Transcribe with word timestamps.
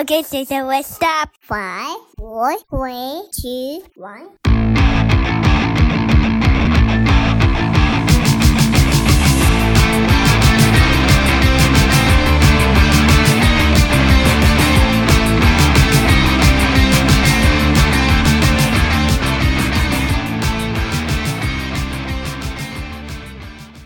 Okay, 0.00 0.22
so, 0.22 0.42
so 0.44 0.62
let's 0.62 0.88
stop. 0.88 1.28
Five, 1.40 1.94
four, 2.16 2.56
three, 2.70 3.22
two, 3.38 3.84
one. 3.96 4.30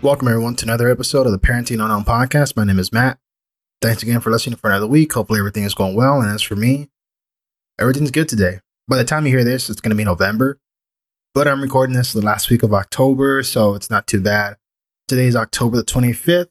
Welcome, 0.00 0.28
everyone, 0.28 0.54
to 0.54 0.66
another 0.66 0.88
episode 0.88 1.26
of 1.26 1.32
the 1.32 1.40
Parenting 1.40 1.82
Unknown 1.82 2.04
podcast. 2.04 2.56
My 2.56 2.62
name 2.62 2.78
is 2.78 2.92
Matt. 2.92 3.18
Thanks 3.84 4.02
again 4.02 4.20
for 4.20 4.30
listening 4.30 4.56
for 4.56 4.70
another 4.70 4.86
week. 4.86 5.12
Hopefully, 5.12 5.38
everything 5.38 5.64
is 5.64 5.74
going 5.74 5.94
well. 5.94 6.22
And 6.22 6.30
as 6.30 6.40
for 6.40 6.56
me, 6.56 6.88
everything's 7.78 8.10
good 8.10 8.30
today. 8.30 8.60
By 8.88 8.96
the 8.96 9.04
time 9.04 9.26
you 9.26 9.32
hear 9.36 9.44
this, 9.44 9.68
it's 9.68 9.82
going 9.82 9.90
to 9.90 9.94
be 9.94 10.04
November. 10.04 10.58
But 11.34 11.46
I'm 11.46 11.60
recording 11.60 11.94
this 11.94 12.14
the 12.14 12.22
last 12.22 12.48
week 12.48 12.62
of 12.62 12.72
October, 12.72 13.42
so 13.42 13.74
it's 13.74 13.90
not 13.90 14.06
too 14.06 14.22
bad. 14.22 14.56
Today 15.06 15.26
is 15.26 15.36
October 15.36 15.76
the 15.76 15.84
25th. 15.84 16.48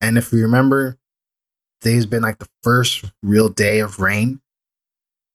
And 0.00 0.16
if 0.16 0.32
you 0.32 0.42
remember, 0.42 0.96
today's 1.80 2.06
been 2.06 2.22
like 2.22 2.38
the 2.38 2.48
first 2.62 3.04
real 3.20 3.48
day 3.48 3.80
of 3.80 3.98
rain. 3.98 4.40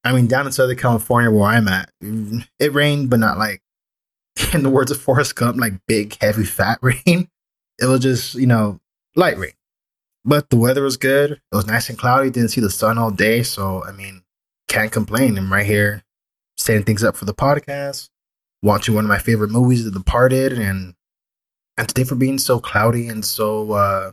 I 0.04 0.12
mean, 0.14 0.28
down 0.28 0.46
in 0.46 0.52
Southern 0.52 0.78
California 0.78 1.30
where 1.30 1.50
I'm 1.50 1.68
at, 1.68 1.90
it 2.00 2.72
rained, 2.72 3.10
but 3.10 3.20
not 3.20 3.36
like, 3.36 3.60
in 4.54 4.62
the 4.62 4.70
words 4.70 4.90
of 4.90 4.98
Forrest 4.98 5.36
Gump, 5.36 5.58
like 5.58 5.74
big, 5.86 6.16
heavy, 6.18 6.44
fat 6.44 6.78
rain 6.82 7.28
it 7.78 7.84
was 7.84 8.00
just, 8.00 8.36
you 8.36 8.46
know, 8.46 8.80
light 9.16 9.36
rain. 9.36 9.52
But 10.26 10.50
the 10.50 10.56
weather 10.56 10.82
was 10.82 10.96
good. 10.96 11.30
It 11.30 11.40
was 11.54 11.68
nice 11.68 11.88
and 11.88 11.96
cloudy. 11.96 12.30
Didn't 12.30 12.48
see 12.50 12.60
the 12.60 12.68
sun 12.68 12.98
all 12.98 13.12
day. 13.12 13.44
So, 13.44 13.84
I 13.84 13.92
mean, 13.92 14.22
can't 14.66 14.90
complain. 14.90 15.38
I'm 15.38 15.52
right 15.52 15.64
here 15.64 16.02
setting 16.56 16.82
things 16.82 17.04
up 17.04 17.14
for 17.14 17.26
the 17.26 17.34
podcast, 17.34 18.08
watching 18.60 18.96
one 18.96 19.04
of 19.04 19.08
my 19.08 19.18
favorite 19.18 19.50
movies, 19.52 19.84
The 19.84 19.92
Departed. 19.92 20.52
And, 20.54 20.94
and 21.78 21.88
today, 21.88 22.02
for 22.02 22.16
being 22.16 22.38
so 22.38 22.58
cloudy 22.58 23.06
and 23.06 23.24
so, 23.24 23.72
uh, 23.72 24.12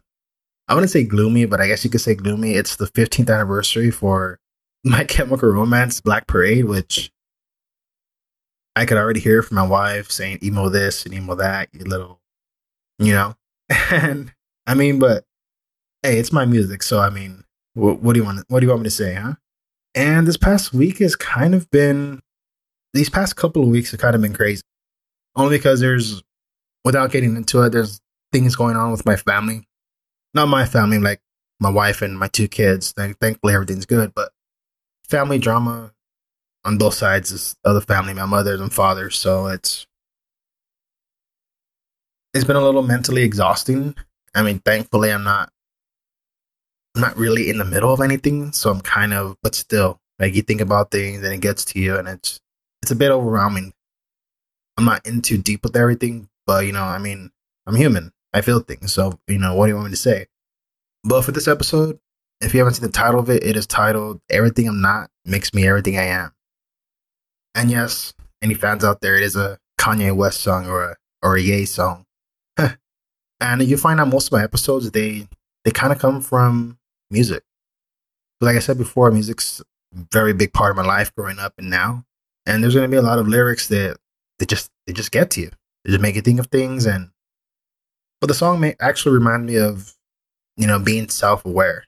I 0.67 0.75
wouldn't 0.75 0.91
say 0.91 1.03
gloomy, 1.03 1.45
but 1.45 1.59
I 1.59 1.67
guess 1.67 1.83
you 1.83 1.89
could 1.89 2.01
say 2.01 2.13
gloomy. 2.13 2.51
It's 2.51 2.75
the 2.75 2.85
15th 2.85 3.33
anniversary 3.33 3.89
for 3.89 4.39
My 4.83 5.05
Chemical 5.05 5.49
Romance 5.49 5.99
Black 5.99 6.27
Parade, 6.27 6.65
which 6.65 7.11
I 8.75 8.85
could 8.85 8.97
already 8.97 9.19
hear 9.19 9.41
from 9.41 9.55
my 9.55 9.65
wife 9.65 10.11
saying 10.11 10.39
emo 10.43 10.69
this 10.69 11.05
and 11.05 11.13
emo 11.15 11.33
that, 11.35 11.69
you 11.73 11.85
little, 11.85 12.21
you 12.99 13.13
know. 13.13 13.35
And 13.89 14.31
I 14.67 14.75
mean, 14.75 14.99
but 14.99 15.25
hey, 16.03 16.19
it's 16.19 16.31
my 16.31 16.45
music, 16.45 16.83
so 16.83 16.99
I 16.99 17.09
mean, 17.09 17.43
what, 17.73 17.99
what 17.99 18.13
do 18.13 18.19
you 18.19 18.25
want? 18.25 18.43
What 18.49 18.59
do 18.59 18.65
you 18.65 18.69
want 18.69 18.83
me 18.83 18.87
to 18.87 18.91
say, 18.91 19.15
huh? 19.15 19.33
And 19.95 20.27
this 20.27 20.37
past 20.37 20.73
week 20.73 20.99
has 20.99 21.15
kind 21.15 21.55
of 21.55 21.69
been, 21.71 22.21
these 22.93 23.09
past 23.09 23.35
couple 23.35 23.63
of 23.63 23.69
weeks 23.69 23.91
have 23.91 23.99
kind 23.99 24.15
of 24.15 24.21
been 24.21 24.33
crazy. 24.33 24.63
Only 25.35 25.57
because 25.57 25.79
there's, 25.79 26.21
without 26.83 27.11
getting 27.11 27.35
into 27.35 27.61
it, 27.63 27.71
there's 27.71 27.99
things 28.31 28.55
going 28.55 28.75
on 28.75 28.91
with 28.91 29.05
my 29.05 29.15
family. 29.15 29.67
Not 30.33 30.47
my 30.47 30.65
family, 30.65 30.99
like 30.99 31.21
my 31.59 31.69
wife 31.69 32.01
and 32.01 32.17
my 32.17 32.27
two 32.27 32.47
kids. 32.47 32.91
Thankfully, 32.91 33.53
everything's 33.53 33.85
good, 33.85 34.13
but 34.13 34.31
family 35.07 35.37
drama 35.37 35.91
on 36.65 36.77
both 36.77 36.95
sides 36.95 37.31
is 37.31 37.55
other 37.63 37.81
family, 37.81 38.13
my 38.13 38.25
mothers 38.25 38.59
and 38.59 38.73
fathers. 38.73 39.17
So 39.17 39.47
it's 39.47 39.85
it's 42.33 42.45
been 42.45 42.55
a 42.55 42.61
little 42.63 42.81
mentally 42.81 43.21
exhausting. 43.21 43.95
I 44.33 44.41
mean, 44.41 44.59
thankfully, 44.59 45.11
I'm 45.11 45.23
not, 45.23 45.51
I'm 46.95 47.01
not 47.01 47.17
really 47.17 47.49
in 47.49 47.57
the 47.57 47.65
middle 47.65 47.93
of 47.93 48.01
anything, 48.01 48.51
so 48.51 48.69
I'm 48.69 48.81
kind 48.81 49.13
of, 49.13 49.37
but 49.41 49.55
still, 49.55 49.99
like 50.19 50.35
you 50.35 50.43
think 50.43 50.61
about 50.61 50.91
things 50.91 51.23
and 51.23 51.33
it 51.33 51.41
gets 51.41 51.65
to 51.65 51.79
you, 51.79 51.97
and 51.97 52.07
it's, 52.07 52.39
it's 52.81 52.91
a 52.91 52.95
bit 52.95 53.11
overwhelming. 53.11 53.73
I'm 54.77 54.85
not 54.85 55.05
in 55.05 55.21
too 55.21 55.37
deep 55.37 55.63
with 55.63 55.75
everything, 55.75 56.29
but 56.45 56.65
you 56.65 56.71
know, 56.71 56.83
I 56.83 56.99
mean, 56.99 57.31
I'm 57.65 57.75
human. 57.75 58.11
I 58.33 58.41
feel 58.41 58.59
things, 58.59 58.93
so 58.93 59.19
you 59.27 59.37
know, 59.37 59.55
what 59.55 59.65
do 59.65 59.71
you 59.71 59.75
want 59.75 59.87
me 59.87 59.91
to 59.91 59.97
say? 59.97 60.27
But 61.03 61.23
for 61.23 61.31
this 61.31 61.47
episode, 61.47 61.99
if 62.41 62.53
you 62.53 62.59
haven't 62.59 62.75
seen 62.75 62.85
the 62.85 62.91
title 62.91 63.19
of 63.19 63.29
it, 63.29 63.43
it 63.43 63.55
is 63.55 63.67
titled 63.67 64.19
"Everything 64.29 64.67
I'm 64.67 64.81
Not 64.81 65.09
Makes 65.25 65.53
Me 65.53 65.67
Everything 65.67 65.97
I 65.97 66.05
Am." 66.05 66.31
And 67.55 67.69
yes, 67.69 68.13
any 68.41 68.53
fans 68.53 68.83
out 68.83 69.01
there, 69.01 69.15
it 69.15 69.23
is 69.23 69.35
a 69.35 69.59
Kanye 69.79 70.15
West 70.15 70.41
song 70.41 70.67
or 70.67 70.83
a 70.83 70.95
or 71.21 71.35
a 71.35 71.41
Ye 71.41 71.65
song. 71.65 72.05
and 73.39 73.63
you 73.63 73.77
find 73.77 73.99
out 73.99 74.09
most 74.09 74.27
of 74.27 74.33
my 74.33 74.43
episodes 74.43 74.91
they 74.91 75.27
they 75.63 75.71
kind 75.71 75.93
of 75.93 75.99
come 75.99 76.21
from 76.21 76.77
music. 77.13 77.43
Like 78.41 78.57
I 78.57 78.59
said 78.59 78.77
before, 78.77 79.09
music's 79.11 79.61
a 79.61 80.05
very 80.11 80.33
big 80.33 80.51
part 80.51 80.71
of 80.71 80.77
my 80.77 80.85
life 80.85 81.15
growing 81.15 81.39
up 81.39 81.53
and 81.57 81.69
now. 81.69 82.03
And 82.45 82.61
there's 82.61 82.75
gonna 82.75 82.89
be 82.89 82.97
a 82.97 83.01
lot 83.01 83.19
of 83.19 83.27
lyrics 83.27 83.69
that 83.69 83.97
they 84.39 84.45
just 84.45 84.69
they 84.85 84.91
just 84.91 85.11
get 85.11 85.31
to 85.31 85.41
you. 85.41 85.51
They 85.85 85.91
just 85.91 86.01
make 86.01 86.15
you 86.15 86.21
think 86.21 86.39
of 86.39 86.47
things 86.47 86.85
and 86.85 87.11
but 88.23 88.27
the 88.27 88.33
song 88.33 88.61
may 88.61 88.73
actually 88.79 89.15
remind 89.15 89.45
me 89.45 89.57
of, 89.57 89.97
you 90.55 90.65
know, 90.65 90.79
being 90.79 91.09
self 91.09 91.45
aware. 91.45 91.83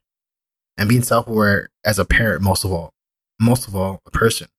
And 0.78 0.90
being 0.90 1.02
self 1.02 1.28
aware 1.28 1.70
as 1.86 1.98
a 1.98 2.04
parent 2.04 2.42
most 2.42 2.66
of 2.66 2.74
all. 2.74 2.92
Most 3.40 3.70
of 3.70 3.76
all, 3.76 4.02
a 4.06 4.12
person. 4.12 4.50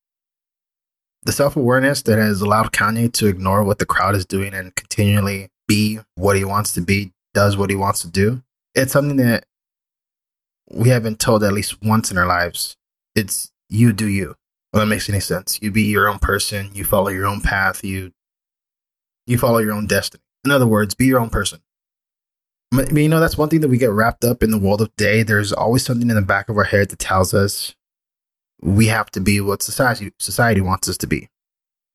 The 1.25 1.33
self 1.33 1.55
awareness 1.55 2.01
that 2.01 2.17
has 2.17 2.41
allowed 2.41 2.73
Kanye 2.73 3.13
to 3.13 3.27
ignore 3.27 3.63
what 3.63 3.79
the 3.79 3.85
crowd 3.85 4.15
is 4.15 4.25
doing 4.25 4.55
and 4.55 4.75
continually 4.75 5.51
be 5.69 5.99
what 6.15 6.37
he 6.37 6.47
wants 6.47 6.73
to 6.75 6.81
be, 6.81 7.13
does 7.35 7.59
what 7.59 7.69
he 7.69 7.77
wants 7.77 8.01
to 8.01 8.09
do. 8.09 8.43
It's 8.75 8.93
something 8.93 9.17
that 9.19 9.45
we 10.71 10.89
have 10.89 11.03
been 11.03 11.17
told 11.17 11.45
at 11.45 11.53
least 11.53 11.83
once 11.83 12.11
in 12.11 12.19
our 12.19 12.27
lives. 12.27 12.77
It's 13.15 13.51
you 13.69 13.93
do 13.93 14.07
you. 14.07 14.35
Well, 14.73 14.85
that 14.85 14.91
makes 14.91 15.09
any 15.09 15.21
sense. 15.21 15.59
You 15.63 15.71
be 15.71 15.83
your 15.85 16.09
own 16.09 16.19
person. 16.19 16.71
You 16.75 16.85
follow 16.85 17.09
your 17.09 17.27
own 17.27 17.41
path. 17.41 17.85
You 17.85 18.13
you 19.27 19.39
follow 19.39 19.59
your 19.59 19.73
own 19.73 19.87
destiny. 19.87 20.23
In 20.45 20.51
other 20.51 20.67
words, 20.67 20.95
be 20.95 21.07
your 21.07 21.21
own 21.21 21.31
person. 21.31 21.61
You 22.93 23.09
know, 23.09 23.21
that's 23.21 23.39
one 23.39 23.49
thing 23.49 23.61
that 23.61 23.69
we 23.69 23.79
get 23.79 23.91
wrapped 23.91 24.25
up 24.25 24.43
in 24.43 24.51
the 24.51 24.59
world 24.59 24.81
of 24.81 24.95
day. 24.97 25.23
There's 25.23 25.53
always 25.53 25.85
something 25.85 26.11
in 26.11 26.17
the 26.17 26.23
back 26.23 26.49
of 26.49 26.57
our 26.57 26.65
head 26.65 26.91
that 26.91 26.99
tells 26.99 27.33
us 27.33 27.75
we 28.61 28.87
have 28.87 29.11
to 29.13 29.21
be 29.21 29.41
what 29.41 29.63
society 29.63 30.13
society 30.19 30.61
wants 30.61 30.89
us 30.89 30.99
to 30.99 31.07
be. 31.07 31.29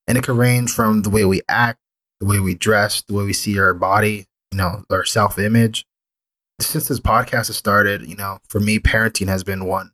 And 0.07 0.17
it 0.17 0.23
can 0.23 0.38
range 0.38 0.71
from 0.71 1.03
the 1.03 1.09
way 1.09 1.25
we 1.25 1.41
act 1.47 1.79
the 2.21 2.27
way 2.27 2.39
we 2.39 2.53
dress, 2.53 3.01
the 3.01 3.13
way 3.15 3.25
we 3.25 3.33
see 3.33 3.59
our 3.59 3.73
body, 3.73 4.27
you 4.51 4.57
know, 4.57 4.85
our 4.89 5.03
self 5.03 5.38
image. 5.38 5.85
Since 6.61 6.88
this 6.88 6.99
podcast 6.99 7.47
has 7.47 7.57
started, 7.57 8.07
you 8.07 8.16
know, 8.16 8.39
for 8.49 8.59
me, 8.59 8.79
parenting 8.79 9.27
has 9.27 9.44
been 9.44 9.66
one. 9.66 9.91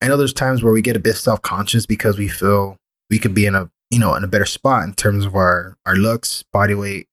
I 0.00 0.08
know 0.08 0.16
there's 0.16 0.32
times 0.32 0.62
where 0.62 0.72
we 0.72 0.82
get 0.82 0.96
a 0.96 1.00
bit 1.00 1.16
self 1.16 1.42
conscious 1.42 1.86
because 1.86 2.18
we 2.18 2.28
feel 2.28 2.76
we 3.10 3.18
could 3.18 3.34
be 3.34 3.46
in 3.46 3.54
a, 3.54 3.70
you 3.90 3.98
know, 3.98 4.14
in 4.14 4.24
a 4.24 4.28
better 4.28 4.46
spot 4.46 4.84
in 4.84 4.94
terms 4.94 5.24
of 5.24 5.34
our, 5.34 5.76
our 5.86 5.96
looks, 5.96 6.44
body 6.52 6.74
weight, 6.74 7.08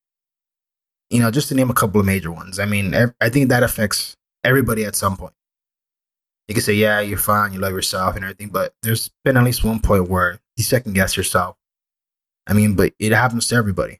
you 1.09 1.19
know, 1.19 1.31
just 1.31 1.49
to 1.49 1.55
name 1.55 1.69
a 1.69 1.73
couple 1.73 1.99
of 1.99 2.05
major 2.05 2.31
ones. 2.31 2.59
I 2.59 2.65
mean, 2.65 2.93
I 3.21 3.29
think 3.29 3.49
that 3.49 3.63
affects 3.63 4.15
everybody 4.43 4.85
at 4.85 4.95
some 4.95 5.17
point. 5.17 5.33
You 6.47 6.53
can 6.53 6.63
say, 6.63 6.73
yeah, 6.73 6.99
you're 6.99 7.17
fine, 7.17 7.53
you 7.53 7.59
love 7.59 7.73
yourself 7.73 8.15
and 8.15 8.23
everything, 8.23 8.49
but 8.49 8.73
there's 8.83 9.09
been 9.23 9.37
at 9.37 9.43
least 9.43 9.63
one 9.63 9.79
point 9.79 10.09
where 10.09 10.39
you 10.57 10.63
second 10.63 10.93
guess 10.93 11.17
yourself 11.17 11.57
I 12.47 12.53
mean, 12.53 12.75
but 12.75 12.93
it 12.99 13.11
happens 13.11 13.47
to 13.47 13.55
everybody. 13.55 13.99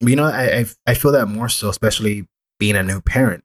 You 0.00 0.16
know, 0.16 0.24
I, 0.24 0.58
I, 0.58 0.66
I 0.86 0.94
feel 0.94 1.12
that 1.12 1.26
more 1.26 1.48
so, 1.48 1.68
especially 1.68 2.26
being 2.58 2.76
a 2.76 2.82
new 2.82 3.00
parent. 3.00 3.44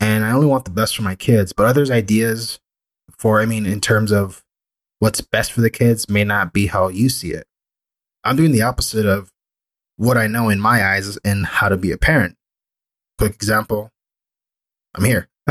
And 0.00 0.24
I 0.24 0.30
only 0.30 0.46
want 0.46 0.64
the 0.64 0.70
best 0.70 0.96
for 0.96 1.02
my 1.02 1.14
kids, 1.14 1.52
but 1.52 1.66
others' 1.66 1.90
ideas 1.90 2.60
for, 3.10 3.40
I 3.40 3.46
mean, 3.46 3.66
in 3.66 3.80
terms 3.80 4.12
of 4.12 4.44
what's 5.00 5.20
best 5.20 5.52
for 5.52 5.60
the 5.60 5.70
kids 5.70 6.08
may 6.08 6.24
not 6.24 6.52
be 6.52 6.66
how 6.66 6.88
you 6.88 7.08
see 7.08 7.32
it. 7.32 7.46
I'm 8.24 8.36
doing 8.36 8.52
the 8.52 8.62
opposite 8.62 9.06
of 9.06 9.32
what 9.96 10.16
I 10.16 10.26
know 10.26 10.48
in 10.48 10.60
my 10.60 10.84
eyes 10.84 11.18
and 11.24 11.46
how 11.46 11.68
to 11.68 11.76
be 11.76 11.90
a 11.90 11.98
parent. 11.98 12.36
Quick 13.18 13.34
example. 13.34 13.90
I'm 14.94 15.04
here. 15.04 15.28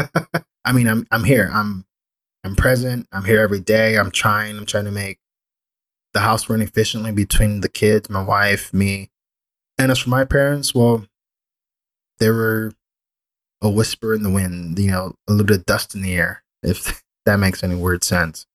I 0.66 0.72
mean, 0.74 0.88
I'm 0.88 1.06
I'm 1.12 1.24
here. 1.24 1.50
I'm 1.54 1.86
I'm 2.44 2.56
present. 2.56 3.08
I'm 3.12 3.26
here 3.26 3.42
every 3.42 3.60
day. 3.60 3.98
I'm 3.98 4.12
trying. 4.12 4.58
I'm 4.58 4.66
trying 4.66 4.86
to 4.86 4.92
make 4.92 5.20
the 6.14 6.22
house 6.22 6.50
run 6.50 6.62
efficiently 6.62 7.12
between 7.12 7.62
the 7.62 7.70
kids, 7.70 8.10
my 8.10 8.24
wife, 8.24 8.74
me. 8.74 9.10
And 9.78 9.92
as 9.92 10.00
for 10.00 10.10
my 10.10 10.26
parents, 10.26 10.74
well, 10.74 11.06
they 12.20 12.30
were 12.30 12.74
a 13.62 13.70
whisper 13.70 14.14
in 14.14 14.24
the 14.24 14.30
wind, 14.30 14.78
you 14.78 14.92
know, 14.92 15.16
a 15.28 15.32
little 15.32 15.46
bit 15.46 15.58
of 15.58 15.66
dust 15.66 15.96
in 15.96 16.02
the 16.02 16.14
air, 16.16 16.44
if 16.64 17.04
that 17.26 17.38
makes 17.38 17.64
any 17.64 17.76
weird 17.76 18.04
sense. 18.04 18.46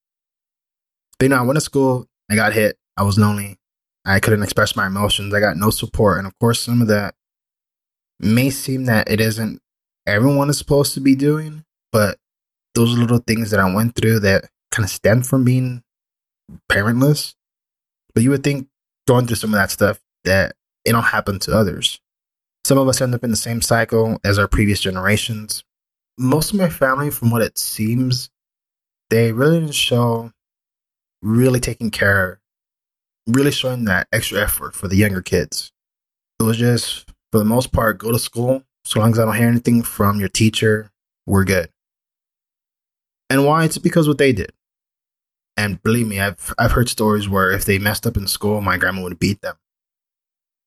But 1.19 1.27
you 1.27 1.29
know, 1.31 1.39
I 1.39 1.43
went 1.43 1.57
to 1.57 1.61
school, 1.61 2.07
I 2.31 2.35
got 2.35 2.53
hit, 2.53 2.77
I 2.97 3.03
was 3.03 3.19
lonely, 3.19 3.59
I 4.05 4.21
couldn't 4.21 4.43
express 4.43 4.77
my 4.77 4.87
emotions, 4.87 5.35
I 5.35 5.41
got 5.41 5.57
no 5.57 5.71
support. 5.71 6.19
And 6.19 6.27
of 6.27 6.39
course, 6.39 6.61
some 6.61 6.83
of 6.83 6.89
that 6.89 7.15
may 8.19 8.51
seem 8.51 8.85
that 8.85 9.11
it 9.11 9.21
isn't 9.21 9.61
everyone 10.07 10.51
is 10.51 10.59
supposed 10.59 10.95
to 10.95 11.01
be 11.01 11.15
doing, 11.15 11.65
but 11.91 12.19
those 12.75 12.97
little 12.97 13.19
things 13.19 13.51
that 13.51 13.61
I 13.61 13.73
went 13.73 13.95
through 13.95 14.21
that 14.21 14.49
kind 14.71 14.85
of 14.85 14.91
stem 14.91 15.23
from 15.23 15.45
being 15.45 15.83
parentless 16.71 17.35
but 18.15 18.23
you 18.23 18.31
would 18.31 18.45
think 18.45 18.69
going 19.07 19.27
through 19.27 19.37
some 19.37 19.51
of 19.51 19.59
that 19.59 19.71
stuff 19.71 20.01
that 20.25 20.55
it 20.85 20.93
don't 20.93 21.03
happen 21.03 21.39
to 21.41 21.57
others. 21.57 22.01
Some 22.65 22.79
of 22.79 22.89
us 22.89 23.01
end 23.01 23.15
up 23.15 23.25
in 23.25 23.31
the 23.31 23.37
same 23.37 23.61
cycle 23.61 24.19
as 24.25 24.39
our 24.39 24.49
previous 24.49 24.81
generations. 24.81 25.65
Most 26.19 26.53
of 26.53 26.59
my 26.59 26.69
family, 26.69 27.11
from 27.11 27.31
what 27.31 27.43
it 27.43 27.59
seems, 27.59 28.31
they 29.11 29.33
really 29.33 29.61
didn't 29.61 29.75
show 29.75 30.33
really 31.23 31.61
taking 31.61 31.91
care, 31.91 32.41
really 33.27 33.51
showing 33.51 33.85
that 33.87 34.09
extra 34.13 34.41
effort 34.41 34.75
for 34.75 34.89
the 34.89 34.97
younger 34.97 35.23
kids. 35.23 35.73
It 36.39 36.45
was 36.45 36.57
just, 36.57 37.09
for 37.31 37.39
the 37.39 37.45
most 37.45 37.73
part, 37.73 37.99
go 37.99 38.13
to 38.13 38.19
school. 38.19 38.63
So 38.85 39.01
long 39.01 39.13
as 39.13 39.19
I 39.19 39.25
don't 39.25 39.37
hear 39.37 39.49
anything 39.49 39.83
from 39.83 40.19
your 40.19 40.29
teacher, 40.29 40.91
we're 41.27 41.45
good. 41.45 41.71
And 43.31 43.47
why? 43.47 43.65
It's 43.65 43.79
because 43.79 44.09
what 44.09 44.19
they 44.19 44.33
did. 44.33 44.53
And 45.57 45.83
believe 45.83 46.09
me, 46.09 46.19
I've 46.21 46.53
I've 46.59 46.73
heard 46.73 46.89
stories 46.89 47.29
where 47.29 47.51
if 47.53 47.65
they 47.65 47.79
messed 47.79 48.07
up 48.07 48.17
in 48.17 48.27
school, 48.27 48.61
my 48.61 48.77
grandma 48.77 49.03
would 49.03 49.19
beat 49.19 49.41
them. 49.43 49.57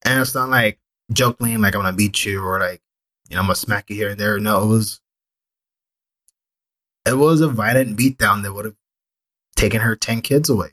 And 0.05 0.21
it's 0.21 0.35
not 0.35 0.49
like 0.49 0.79
jokingly, 1.11 1.57
like 1.57 1.75
I'm 1.75 1.81
gonna 1.81 1.95
beat 1.95 2.25
you 2.25 2.43
or 2.43 2.59
like, 2.59 2.81
you 3.29 3.35
know, 3.35 3.41
I'm 3.41 3.47
gonna 3.47 3.55
smack 3.55 3.89
you 3.89 3.95
here 3.95 4.09
and 4.09 4.19
there. 4.19 4.39
No, 4.39 4.63
it 4.63 4.67
was 4.67 5.01
it 7.05 7.17
was 7.17 7.41
a 7.41 7.47
violent 7.47 7.97
beatdown 7.97 8.43
that 8.43 8.53
would 8.53 8.65
have 8.65 8.75
taken 9.55 9.81
her 9.81 9.95
ten 9.95 10.21
kids 10.21 10.49
away, 10.49 10.69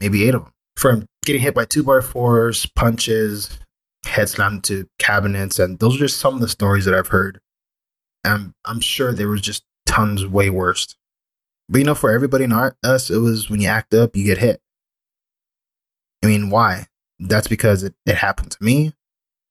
maybe 0.00 0.26
eight 0.26 0.34
of 0.34 0.44
them, 0.44 0.52
from 0.76 1.06
getting 1.24 1.42
hit 1.42 1.54
by 1.54 1.64
two 1.64 1.82
by 1.82 2.00
fours, 2.00 2.66
punches, 2.66 3.58
head 4.04 4.28
slammed 4.28 4.64
to 4.64 4.88
cabinets, 4.98 5.58
and 5.58 5.78
those 5.78 5.96
are 5.96 6.00
just 6.00 6.18
some 6.18 6.34
of 6.34 6.40
the 6.40 6.48
stories 6.48 6.84
that 6.84 6.94
I've 6.94 7.08
heard. 7.08 7.40
And 8.24 8.54
I'm 8.64 8.80
sure 8.80 9.12
there 9.12 9.28
was 9.28 9.40
just 9.40 9.64
tons 9.86 10.26
way 10.26 10.50
worse. 10.50 10.96
But 11.68 11.78
you 11.78 11.84
know, 11.84 11.94
for 11.94 12.10
everybody 12.10 12.46
not 12.46 12.76
us, 12.84 13.10
it 13.10 13.18
was 13.18 13.50
when 13.50 13.60
you 13.60 13.68
act 13.68 13.94
up, 13.94 14.16
you 14.16 14.24
get 14.24 14.38
hit. 14.38 14.60
I 16.22 16.28
mean, 16.28 16.50
why? 16.50 16.86
That's 17.18 17.48
because 17.48 17.82
it, 17.82 17.94
it 18.04 18.16
happened 18.16 18.52
to 18.52 18.62
me. 18.62 18.94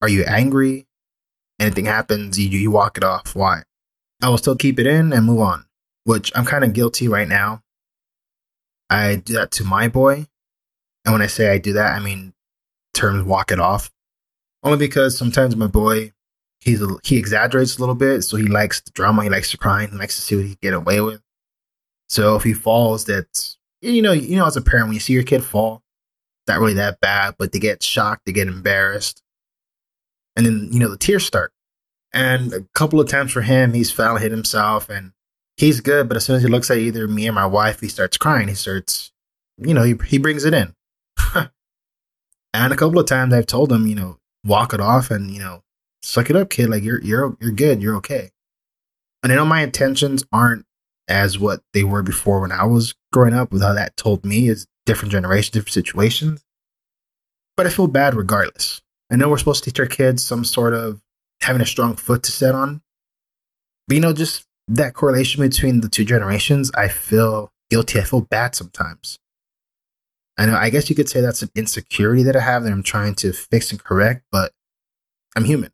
Are 0.06 0.10
you 0.10 0.24
angry? 0.26 0.86
Anything 1.60 1.86
happens, 1.86 2.38
you 2.38 2.48
you 2.48 2.70
walk 2.70 2.96
it 2.96 3.04
off. 3.04 3.36
Why? 3.36 3.64
I 4.22 4.30
will 4.30 4.38
still 4.38 4.56
keep 4.56 4.78
it 4.78 4.86
in 4.86 5.12
and 5.12 5.26
move 5.26 5.40
on. 5.40 5.66
Which 6.04 6.32
I'm 6.36 6.46
kind 6.46 6.64
of 6.64 6.74
guilty 6.74 7.08
right 7.08 7.28
now. 7.28 7.64
I 8.88 9.16
do 9.16 9.34
that 9.34 9.50
to 9.54 9.64
my 9.64 9.88
boy. 9.88 10.28
And 11.06 11.12
when 11.12 11.24
I 11.24 11.26
say 11.26 11.50
I 11.50 11.58
do 11.58 11.74
that, 11.74 11.96
I 11.96 12.00
mean 12.00 12.36
terms 12.94 13.24
walk 13.24 13.52
it 13.52 13.60
off. 13.60 13.92
Only 14.62 14.78
because 14.78 15.18
sometimes 15.18 15.56
my 15.56 15.66
boy, 15.66 16.12
he's 16.60 16.84
a, 16.84 16.98
he 17.04 17.18
exaggerates 17.18 17.78
a 17.78 17.80
little 17.80 17.96
bit, 17.96 18.22
so 18.22 18.38
he 18.38 18.44
likes 18.44 18.82
the 18.82 18.92
drama, 18.92 19.24
he 19.24 19.30
likes 19.32 19.50
to 19.50 19.58
cry, 19.58 19.88
he 19.88 19.98
likes 19.98 20.18
to 20.18 20.22
see 20.22 20.36
what 20.36 20.46
he 20.46 20.52
can 20.52 20.60
get 20.62 20.74
away 20.76 21.02
with. 21.02 21.24
So 22.10 22.36
if 22.36 22.44
he 22.44 22.54
falls, 22.54 23.06
that's 23.06 23.58
you 23.82 24.04
know, 24.04 24.12
you 24.12 24.36
know, 24.36 24.46
as 24.46 24.56
a 24.56 24.62
parent, 24.62 24.90
when 24.90 24.94
you 24.94 25.00
see 25.00 25.14
your 25.14 25.24
kid 25.24 25.44
fall, 25.44 25.82
not 26.48 26.60
really 26.60 26.76
that 26.76 27.00
bad, 27.00 27.38
but 27.40 27.52
they 27.52 27.58
get 27.58 27.82
shocked, 27.82 28.28
they 28.28 28.34
get 28.34 28.48
embarrassed, 28.48 29.24
and 30.36 30.46
then 30.46 30.70
you 30.72 30.80
know 30.80 30.90
the 30.90 30.98
tears 30.98 31.26
start. 31.26 31.52
And 32.14 32.54
a 32.54 32.62
couple 32.74 33.00
of 33.00 33.10
times 33.10 33.32
for 33.32 33.42
him, 33.42 33.74
he's 33.74 33.92
finally 33.92 34.22
hit 34.22 34.32
himself, 34.32 34.90
and 34.90 35.12
he's 35.58 35.82
good. 35.82 36.08
But 36.08 36.18
as 36.18 36.26
soon 36.26 36.38
as 36.38 36.44
he 36.44 36.50
looks 36.50 36.72
at 36.72 36.78
either 36.78 37.08
me 37.08 37.28
or 37.28 37.34
my 37.34 37.46
wife, 37.46 37.82
he 37.82 37.88
starts 37.88 38.18
crying. 38.18 38.48
He 38.48 38.56
starts, 38.56 39.12
you 39.58 39.74
know, 39.74 39.84
he 39.84 39.96
he 40.08 40.18
brings 40.18 40.46
it 40.46 40.54
in. 40.54 40.74
and 42.54 42.74
a 42.74 42.78
couple 42.78 43.00
of 43.00 43.06
times 43.06 43.34
I've 43.34 43.48
told 43.48 43.72
him, 43.72 43.88
you 43.88 43.96
know, 43.96 44.18
walk 44.46 44.74
it 44.74 44.80
off, 44.80 45.12
and 45.12 45.32
you 45.32 45.40
know, 45.40 45.64
suck 46.04 46.30
it 46.30 46.36
up, 46.36 46.50
kid. 46.50 46.70
Like 46.70 46.84
you're 46.84 47.02
you're 47.02 47.38
you're 47.40 47.52
good. 47.52 47.82
You're 47.82 47.96
okay. 47.98 48.32
And 49.24 49.32
I 49.32 49.36
know 49.36 49.46
my 49.46 49.64
intentions 49.64 50.24
aren't 50.32 50.66
as 51.08 51.40
what 51.40 51.62
they 51.74 51.84
were 51.84 52.04
before 52.04 52.42
when 52.42 52.52
I 52.52 52.64
was 52.66 52.96
growing 53.12 53.34
up, 53.34 53.52
with 53.52 53.62
how 53.62 53.74
that 53.74 53.98
told 53.98 54.26
me 54.26 54.48
is 54.48 54.68
different 54.86 55.12
generations, 55.12 55.52
different 55.52 55.74
situations. 55.74 56.44
But 57.58 57.68
I 57.68 57.70
feel 57.70 57.88
bad 57.88 58.16
regardless. 58.16 58.82
I 59.12 59.16
know 59.16 59.30
we're 59.30 59.38
supposed 59.38 59.64
to 59.64 59.72
teach 59.72 59.80
our 59.80 59.86
kids 59.86 60.26
some 60.26 60.44
sort 60.44 60.74
of 60.74 61.02
having 61.42 61.62
a 61.62 61.66
strong 61.66 61.96
foot 61.96 62.24
to 62.24 62.32
set 62.32 62.56
on. 62.56 62.82
But 63.88 63.96
you 63.96 64.02
know, 64.02 64.14
just 64.14 64.46
that 64.68 64.94
correlation 64.94 65.42
between 65.42 65.82
the 65.82 65.90
two 65.90 66.06
generations, 66.06 66.72
I 66.76 66.88
feel 66.88 67.52
guilty. 67.70 68.00
I 68.00 68.04
feel 68.04 68.22
bad 68.22 68.56
sometimes. 68.56 69.20
I 70.38 70.48
know, 70.48 70.56
I 70.56 70.70
guess 70.70 70.90
you 70.90 70.96
could 70.96 71.08
say 71.08 71.22
that's 71.22 71.44
an 71.44 71.52
insecurity 71.56 72.24
that 72.24 72.36
I 72.36 72.42
have 72.42 72.64
that 72.64 72.72
I'm 72.72 72.84
trying 72.84 73.16
to 73.16 73.32
fix 73.32 73.72
and 73.72 73.82
correct, 73.82 74.24
but 74.32 74.52
I'm 75.36 75.46
human. 75.46 75.72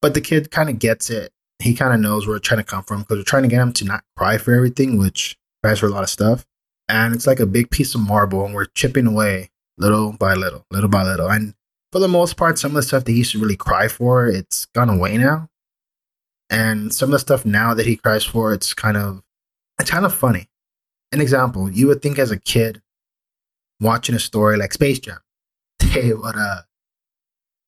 But 0.00 0.14
the 0.14 0.20
kid 0.20 0.50
kind 0.50 0.68
of 0.68 0.78
gets 0.78 1.10
it 1.10 1.32
he 1.58 1.74
kind 1.74 1.94
of 1.94 2.00
knows 2.00 2.26
where 2.26 2.36
it's 2.36 2.46
trying 2.46 2.60
to 2.60 2.64
come 2.64 2.84
from 2.84 3.00
because 3.00 3.18
we're 3.18 3.24
trying 3.24 3.44
to 3.44 3.48
get 3.48 3.60
him 3.60 3.72
to 3.74 3.84
not 3.84 4.04
cry 4.16 4.38
for 4.38 4.54
everything, 4.54 4.98
which 4.98 5.36
cries 5.62 5.78
for 5.78 5.86
a 5.86 5.90
lot 5.90 6.02
of 6.02 6.10
stuff. 6.10 6.44
And 6.88 7.14
it's 7.14 7.26
like 7.26 7.40
a 7.40 7.46
big 7.46 7.70
piece 7.70 7.94
of 7.94 8.00
marble, 8.00 8.44
and 8.44 8.54
we're 8.54 8.66
chipping 8.66 9.06
away 9.06 9.50
little 9.78 10.12
by 10.12 10.34
little, 10.34 10.64
little 10.70 10.88
by 10.88 11.02
little. 11.02 11.28
And 11.28 11.54
for 11.92 11.98
the 11.98 12.08
most 12.08 12.36
part, 12.36 12.58
some 12.58 12.72
of 12.72 12.76
the 12.76 12.82
stuff 12.82 13.04
that 13.04 13.12
he 13.12 13.18
used 13.18 13.32
to 13.32 13.38
really 13.38 13.56
cry 13.56 13.88
for, 13.88 14.26
it's 14.26 14.66
gone 14.66 14.88
away 14.90 15.16
now. 15.16 15.48
And 16.50 16.92
some 16.92 17.08
of 17.08 17.12
the 17.12 17.18
stuff 17.18 17.44
now 17.44 17.74
that 17.74 17.86
he 17.86 17.96
cries 17.96 18.24
for, 18.24 18.52
it's 18.52 18.74
kind 18.74 18.96
of, 18.96 19.22
it's 19.80 19.90
kind 19.90 20.04
of 20.04 20.14
funny. 20.14 20.48
An 21.12 21.20
example, 21.20 21.70
you 21.70 21.86
would 21.88 22.02
think 22.02 22.18
as 22.18 22.30
a 22.30 22.38
kid 22.38 22.82
watching 23.80 24.14
a 24.14 24.20
story 24.20 24.56
like 24.56 24.72
Space 24.72 24.98
Jam, 24.98 25.18
they 25.78 26.12
would, 26.12 26.36
uh, 26.36 26.62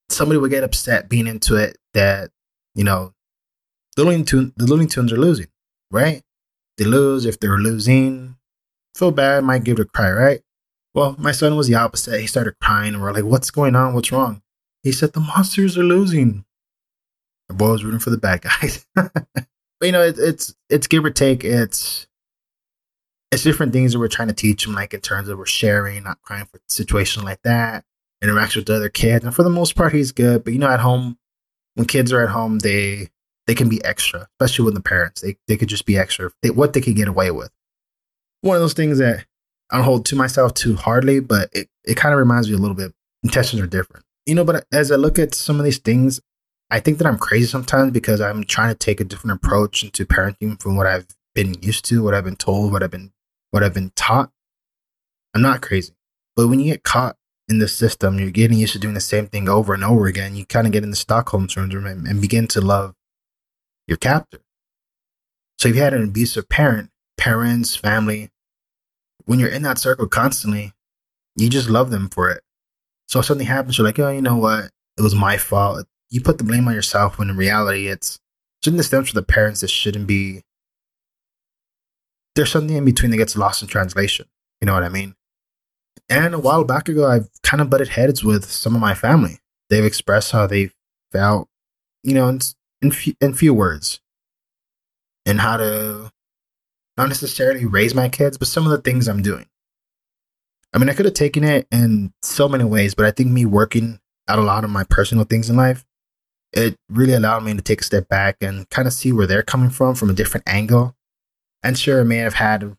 somebody 0.08 0.38
would 0.38 0.50
get 0.50 0.64
upset 0.64 1.08
being 1.08 1.26
into 1.26 1.56
it 1.56 1.76
that, 1.94 2.30
you 2.74 2.84
know, 2.84 3.12
the 3.96 4.04
Looney, 4.04 4.24
Tune, 4.24 4.52
the 4.56 4.66
Looney 4.66 4.86
Tunes 4.86 5.12
are 5.12 5.16
losing, 5.16 5.48
right? 5.90 6.22
They 6.76 6.84
lose. 6.84 7.24
If 7.26 7.40
they're 7.40 7.58
losing, 7.58 8.36
feel 8.94 9.10
bad, 9.10 9.42
might 9.44 9.64
give 9.64 9.78
it 9.78 9.82
a 9.82 9.84
cry, 9.86 10.10
right? 10.10 10.40
Well, 10.98 11.14
my 11.16 11.30
son 11.30 11.54
was 11.54 11.68
the 11.68 11.76
opposite. 11.76 12.20
He 12.20 12.26
started 12.26 12.58
crying, 12.60 12.94
and 12.94 13.00
we're 13.00 13.12
like, 13.12 13.22
"What's 13.22 13.52
going 13.52 13.76
on? 13.76 13.94
What's 13.94 14.10
wrong?" 14.10 14.42
He 14.82 14.90
said, 14.90 15.12
"The 15.12 15.20
monsters 15.20 15.78
are 15.78 15.84
losing." 15.84 16.44
The 17.48 17.54
boy 17.54 17.70
was 17.70 17.84
rooting 17.84 18.00
for 18.00 18.10
the 18.10 18.18
bad 18.18 18.42
guys. 18.42 18.84
but 18.96 19.46
you 19.80 19.92
know, 19.92 20.02
it, 20.02 20.18
it's 20.18 20.56
it's 20.68 20.88
give 20.88 21.04
or 21.04 21.10
take. 21.10 21.44
It's 21.44 22.08
it's 23.30 23.44
different 23.44 23.72
things 23.72 23.92
that 23.92 24.00
we're 24.00 24.08
trying 24.08 24.26
to 24.26 24.34
teach 24.34 24.64
them, 24.64 24.74
like 24.74 24.92
in 24.92 25.00
terms 25.00 25.28
of 25.28 25.38
we're 25.38 25.46
sharing, 25.46 26.02
not 26.02 26.20
crying 26.22 26.46
for 26.46 26.58
situations 26.66 27.24
like 27.24 27.42
that, 27.42 27.84
interaction 28.20 28.58
with 28.58 28.66
the 28.66 28.74
other 28.74 28.88
kids, 28.88 29.24
and 29.24 29.32
for 29.32 29.44
the 29.44 29.50
most 29.50 29.76
part, 29.76 29.92
he's 29.92 30.10
good. 30.10 30.42
But 30.42 30.52
you 30.52 30.58
know, 30.58 30.66
at 30.66 30.80
home, 30.80 31.16
when 31.76 31.86
kids 31.86 32.12
are 32.12 32.22
at 32.22 32.30
home, 32.30 32.58
they 32.58 33.10
they 33.46 33.54
can 33.54 33.68
be 33.68 33.84
extra, 33.84 34.26
especially 34.40 34.64
with 34.64 34.74
the 34.74 34.80
parents. 34.80 35.20
They 35.20 35.36
they 35.46 35.56
could 35.56 35.68
just 35.68 35.86
be 35.86 35.96
extra. 35.96 36.32
They, 36.42 36.50
what 36.50 36.72
they 36.72 36.80
could 36.80 36.96
get 36.96 37.06
away 37.06 37.30
with. 37.30 37.52
One 38.40 38.56
of 38.56 38.62
those 38.62 38.74
things 38.74 38.98
that 38.98 39.27
I 39.70 39.76
don't 39.76 39.84
hold 39.84 40.06
to 40.06 40.16
myself 40.16 40.54
too 40.54 40.76
hardly, 40.76 41.20
but 41.20 41.50
it, 41.52 41.68
it 41.84 41.96
kind 41.96 42.12
of 42.12 42.18
reminds 42.18 42.48
me 42.48 42.54
a 42.54 42.58
little 42.58 42.76
bit. 42.76 42.92
Intentions 43.22 43.60
are 43.60 43.66
different, 43.66 44.04
you 44.26 44.34
know. 44.34 44.44
But 44.44 44.64
as 44.72 44.90
I 44.90 44.96
look 44.96 45.18
at 45.18 45.34
some 45.34 45.58
of 45.58 45.64
these 45.64 45.78
things, 45.78 46.20
I 46.70 46.80
think 46.80 46.98
that 46.98 47.06
I'm 47.06 47.18
crazy 47.18 47.46
sometimes 47.46 47.92
because 47.92 48.20
I'm 48.20 48.44
trying 48.44 48.68
to 48.68 48.74
take 48.74 49.00
a 49.00 49.04
different 49.04 49.42
approach 49.42 49.82
into 49.82 50.06
parenting 50.06 50.60
from 50.60 50.76
what 50.76 50.86
I've 50.86 51.06
been 51.34 51.54
used 51.62 51.84
to, 51.86 52.02
what 52.02 52.14
I've 52.14 52.24
been 52.24 52.36
told, 52.36 52.72
what 52.72 52.82
I've 52.82 52.90
been 52.90 53.12
what 53.50 53.62
I've 53.62 53.74
been 53.74 53.92
taught. 53.96 54.30
I'm 55.34 55.42
not 55.42 55.62
crazy, 55.62 55.92
but 56.36 56.48
when 56.48 56.60
you 56.60 56.72
get 56.72 56.84
caught 56.84 57.16
in 57.48 57.58
the 57.58 57.68
system, 57.68 58.18
you're 58.18 58.30
getting 58.30 58.58
used 58.58 58.74
to 58.74 58.78
doing 58.78 58.94
the 58.94 59.00
same 59.00 59.26
thing 59.26 59.48
over 59.48 59.74
and 59.74 59.84
over 59.84 60.06
again. 60.06 60.36
You 60.36 60.44
kind 60.44 60.66
of 60.66 60.72
get 60.72 60.82
in 60.84 60.90
the 60.90 60.96
Stockholm 60.96 61.48
syndrome 61.48 61.86
and, 61.86 62.06
and 62.06 62.20
begin 62.20 62.46
to 62.48 62.60
love 62.60 62.94
your 63.86 63.96
captor. 63.96 64.40
So 65.58 65.68
if 65.68 65.76
you 65.76 65.82
had 65.82 65.94
an 65.94 66.04
abusive 66.04 66.48
parent, 66.48 66.90
parents, 67.16 67.74
family, 67.74 68.30
when 69.28 69.38
you're 69.38 69.50
in 69.50 69.60
that 69.60 69.76
circle 69.76 70.08
constantly, 70.08 70.72
you 71.36 71.50
just 71.50 71.68
love 71.68 71.90
them 71.90 72.08
for 72.08 72.30
it. 72.30 72.42
So 73.08 73.20
if 73.20 73.26
something 73.26 73.46
happens, 73.46 73.76
you're 73.76 73.86
like, 73.86 73.98
oh, 73.98 74.08
you 74.08 74.22
know 74.22 74.36
what? 74.36 74.70
It 74.96 75.02
was 75.02 75.14
my 75.14 75.36
fault. 75.36 75.86
You 76.08 76.22
put 76.22 76.38
the 76.38 76.44
blame 76.44 76.66
on 76.66 76.72
yourself 76.72 77.18
when 77.18 77.28
in 77.28 77.36
reality 77.36 77.88
it's 77.88 78.18
shouldn't 78.64 78.78
this 78.78 78.88
from 78.88 79.04
the 79.04 79.22
parents 79.22 79.60
that 79.60 79.68
shouldn't 79.68 80.06
be 80.06 80.40
there's 82.34 82.50
something 82.50 82.74
in 82.74 82.86
between 82.86 83.10
that 83.10 83.18
gets 83.18 83.36
lost 83.36 83.60
in 83.60 83.68
translation. 83.68 84.24
You 84.62 84.66
know 84.66 84.72
what 84.72 84.82
I 84.82 84.88
mean? 84.88 85.14
And 86.08 86.34
a 86.34 86.38
while 86.38 86.64
back 86.64 86.88
ago, 86.88 87.06
I've 87.06 87.28
kind 87.42 87.60
of 87.60 87.68
butted 87.68 87.88
heads 87.88 88.24
with 88.24 88.46
some 88.46 88.74
of 88.74 88.80
my 88.80 88.94
family. 88.94 89.40
They've 89.68 89.84
expressed 89.84 90.32
how 90.32 90.46
they 90.46 90.70
felt, 91.12 91.48
you 92.02 92.14
know, 92.14 92.28
and 92.28 92.54
in, 92.80 92.92
few, 92.92 93.12
in 93.20 93.34
few 93.34 93.52
words 93.52 94.00
and 95.26 95.40
how 95.40 95.58
to 95.58 96.12
not 96.98 97.08
necessarily 97.08 97.64
raise 97.64 97.94
my 97.94 98.08
kids, 98.08 98.36
but 98.36 98.48
some 98.48 98.64
of 98.64 98.72
the 98.72 98.78
things 98.78 99.08
I'm 99.08 99.22
doing. 99.22 99.46
I 100.74 100.78
mean, 100.78 100.90
I 100.90 100.94
could 100.94 101.06
have 101.06 101.14
taken 101.14 101.44
it 101.44 101.66
in 101.70 102.12
so 102.22 102.48
many 102.48 102.64
ways, 102.64 102.94
but 102.94 103.06
I 103.06 103.12
think 103.12 103.30
me 103.30 103.46
working 103.46 104.00
out 104.26 104.38
a 104.38 104.42
lot 104.42 104.64
of 104.64 104.70
my 104.70 104.84
personal 104.84 105.24
things 105.24 105.48
in 105.48 105.56
life, 105.56 105.86
it 106.52 106.76
really 106.90 107.14
allowed 107.14 107.44
me 107.44 107.54
to 107.54 107.62
take 107.62 107.80
a 107.80 107.84
step 107.84 108.08
back 108.08 108.36
and 108.42 108.68
kind 108.68 108.86
of 108.86 108.92
see 108.92 109.12
where 109.12 109.26
they're 109.26 109.42
coming 109.42 109.70
from 109.70 109.94
from 109.94 110.10
a 110.10 110.14
different 110.14 110.46
angle. 110.46 110.94
And 111.62 111.78
sure, 111.78 112.00
I 112.00 112.04
may 112.04 112.18
have 112.18 112.34
had, 112.34 112.76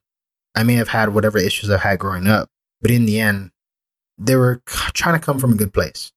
I 0.54 0.64
may 0.64 0.76
have 0.76 0.90
had 0.90 1.14
whatever 1.14 1.38
issues 1.38 1.70
I've 1.70 1.82
had 1.82 2.00
growing 2.00 2.28
up, 2.28 2.50
but 2.82 2.92
in 2.92 3.06
the 3.06 3.20
end, 3.20 3.52
they 4.18 4.36
were 4.36 4.62
trying 4.66 5.18
to 5.18 5.26
come 5.26 5.40
from 5.40 5.54
a 5.54 5.58
good 5.58 5.74
place. 5.74 6.12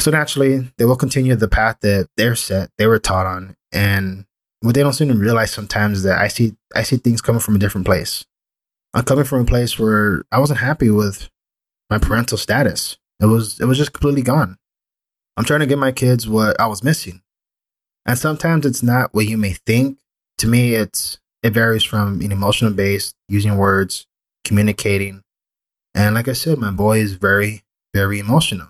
So 0.00 0.10
naturally, 0.10 0.70
they 0.76 0.84
will 0.84 0.96
continue 0.96 1.34
the 1.36 1.48
path 1.48 1.78
that 1.80 2.08
they're 2.16 2.36
set, 2.36 2.70
they 2.78 2.86
were 2.86 2.98
taught 2.98 3.26
on, 3.26 3.56
and 3.72 4.26
what 4.60 4.74
they 4.74 4.82
don't 4.82 4.92
seem 4.92 5.08
to 5.08 5.14
realize 5.14 5.50
sometimes 5.50 5.98
is 5.98 6.04
that 6.04 6.18
I 6.18 6.28
see 6.28 6.56
I 6.74 6.82
see 6.82 6.96
things 6.96 7.20
coming 7.20 7.40
from 7.40 7.56
a 7.56 7.58
different 7.58 7.86
place. 7.86 8.24
I'm 8.94 9.04
coming 9.04 9.24
from 9.24 9.42
a 9.42 9.44
place 9.44 9.78
where 9.78 10.24
I 10.32 10.38
wasn't 10.38 10.60
happy 10.60 10.90
with 10.90 11.28
my 11.90 11.98
parental 11.98 12.38
status. 12.38 12.96
It 13.20 13.26
was 13.26 13.60
it 13.60 13.66
was 13.66 13.78
just 13.78 13.92
completely 13.92 14.22
gone. 14.22 14.56
I'm 15.36 15.44
trying 15.44 15.60
to 15.60 15.66
give 15.66 15.78
my 15.78 15.92
kids 15.92 16.28
what 16.28 16.60
I 16.60 16.66
was 16.66 16.82
missing. 16.82 17.22
And 18.06 18.18
sometimes 18.18 18.66
it's 18.66 18.82
not 18.82 19.14
what 19.14 19.26
you 19.26 19.36
may 19.36 19.52
think. 19.52 19.98
To 20.38 20.46
me, 20.46 20.74
it's 20.74 21.18
it 21.42 21.50
varies 21.50 21.84
from 21.84 22.20
an 22.20 22.32
emotional 22.32 22.72
base, 22.72 23.14
using 23.28 23.56
words, 23.56 24.06
communicating. 24.44 25.22
And 25.94 26.14
like 26.14 26.28
I 26.28 26.32
said, 26.32 26.58
my 26.58 26.70
boy 26.70 26.98
is 26.98 27.14
very, 27.14 27.62
very 27.94 28.18
emotional. 28.18 28.68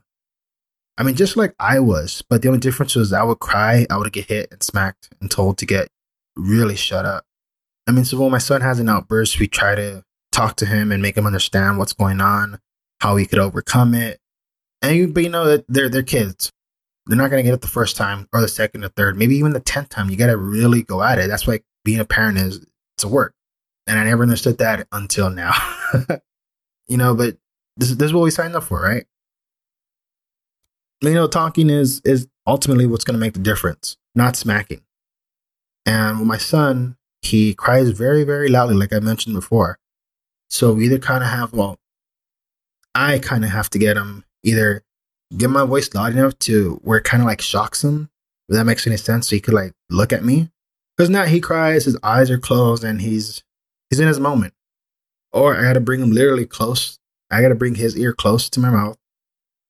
I 0.98 1.04
mean, 1.04 1.14
just 1.14 1.36
like 1.36 1.54
I 1.60 1.78
was, 1.78 2.24
but 2.28 2.42
the 2.42 2.48
only 2.48 2.58
difference 2.58 2.96
was 2.96 3.12
I 3.12 3.22
would 3.22 3.38
cry, 3.38 3.86
I 3.88 3.96
would 3.96 4.12
get 4.12 4.26
hit 4.26 4.48
and 4.50 4.60
smacked 4.62 5.08
and 5.20 5.30
told 5.30 5.56
to 5.58 5.66
get 5.66 5.88
really 6.36 6.74
shut 6.74 7.06
up. 7.06 7.24
I 7.86 7.92
mean, 7.92 8.04
so 8.04 8.20
when 8.20 8.32
my 8.32 8.38
son 8.38 8.62
has 8.62 8.80
an 8.80 8.88
outburst, 8.88 9.38
we 9.38 9.46
try 9.46 9.76
to 9.76 10.02
talk 10.32 10.56
to 10.56 10.66
him 10.66 10.90
and 10.90 11.00
make 11.00 11.16
him 11.16 11.24
understand 11.24 11.78
what's 11.78 11.92
going 11.92 12.20
on, 12.20 12.58
how 13.00 13.14
he 13.16 13.26
could 13.26 13.38
overcome 13.38 13.94
it. 13.94 14.18
And 14.82 14.96
you, 14.96 15.08
but 15.08 15.22
you 15.22 15.28
know 15.28 15.62
they're 15.68 15.88
they're 15.88 16.02
kids. 16.02 16.52
They're 17.06 17.16
not 17.16 17.30
gonna 17.30 17.44
get 17.44 17.54
it 17.54 17.60
the 17.60 17.68
first 17.68 17.96
time 17.96 18.28
or 18.32 18.40
the 18.40 18.48
second 18.48 18.84
or 18.84 18.88
third, 18.88 19.16
maybe 19.16 19.36
even 19.36 19.52
the 19.52 19.60
tenth 19.60 19.90
time. 19.90 20.10
You 20.10 20.16
gotta 20.16 20.36
really 20.36 20.82
go 20.82 21.02
at 21.02 21.18
it. 21.18 21.28
That's 21.28 21.46
why 21.46 21.60
being 21.84 22.00
a 22.00 22.04
parent 22.04 22.38
is 22.38 22.66
it's 22.96 23.04
a 23.04 23.08
work. 23.08 23.34
And 23.86 23.98
I 23.98 24.04
never 24.04 24.24
understood 24.24 24.58
that 24.58 24.86
until 24.90 25.30
now. 25.30 25.54
you 26.88 26.96
know, 26.96 27.14
but 27.14 27.36
this, 27.76 27.92
this 27.92 28.06
is 28.06 28.12
what 28.12 28.24
we 28.24 28.30
signed 28.30 28.56
up 28.56 28.64
for, 28.64 28.82
right? 28.82 29.06
You 31.00 31.14
know, 31.14 31.28
talking 31.28 31.70
is 31.70 32.00
is 32.04 32.26
ultimately 32.46 32.86
what's 32.86 33.04
going 33.04 33.14
to 33.14 33.20
make 33.20 33.34
the 33.34 33.38
difference, 33.40 33.96
not 34.14 34.36
smacking. 34.36 34.82
And 35.86 36.18
with 36.18 36.28
my 36.28 36.38
son, 36.38 36.96
he 37.22 37.54
cries 37.54 37.90
very, 37.90 38.24
very 38.24 38.48
loudly, 38.48 38.74
like 38.76 38.92
I 38.92 38.98
mentioned 38.98 39.34
before. 39.34 39.78
So 40.50 40.72
we 40.72 40.86
either 40.86 40.98
kind 40.98 41.22
of 41.22 41.30
have, 41.30 41.52
well, 41.52 41.78
I 42.94 43.18
kind 43.18 43.44
of 43.44 43.50
have 43.50 43.70
to 43.70 43.78
get 43.78 43.96
him 43.96 44.24
either 44.42 44.82
get 45.36 45.50
my 45.50 45.64
voice 45.64 45.92
loud 45.94 46.12
enough 46.12 46.38
to 46.40 46.80
where 46.82 46.98
it 46.98 47.04
kind 47.04 47.22
of 47.22 47.26
like 47.26 47.40
shocks 47.40 47.84
him, 47.84 48.10
if 48.48 48.56
that 48.56 48.64
makes 48.64 48.86
any 48.86 48.96
sense. 48.96 49.28
So 49.28 49.36
he 49.36 49.40
could 49.40 49.54
like 49.54 49.72
look 49.90 50.12
at 50.12 50.24
me, 50.24 50.50
because 50.96 51.10
now 51.10 51.24
he 51.24 51.40
cries, 51.40 51.84
his 51.84 51.98
eyes 52.02 52.30
are 52.30 52.38
closed, 52.38 52.82
and 52.82 53.00
he's 53.00 53.42
he's 53.88 54.00
in 54.00 54.08
his 54.08 54.20
moment. 54.20 54.54
Or 55.32 55.56
I 55.56 55.62
gotta 55.62 55.80
bring 55.80 56.00
him 56.00 56.10
literally 56.10 56.46
close. 56.46 56.98
I 57.30 57.40
gotta 57.40 57.54
bring 57.54 57.76
his 57.76 57.96
ear 57.96 58.12
close 58.12 58.50
to 58.50 58.60
my 58.60 58.70
mouth, 58.70 58.97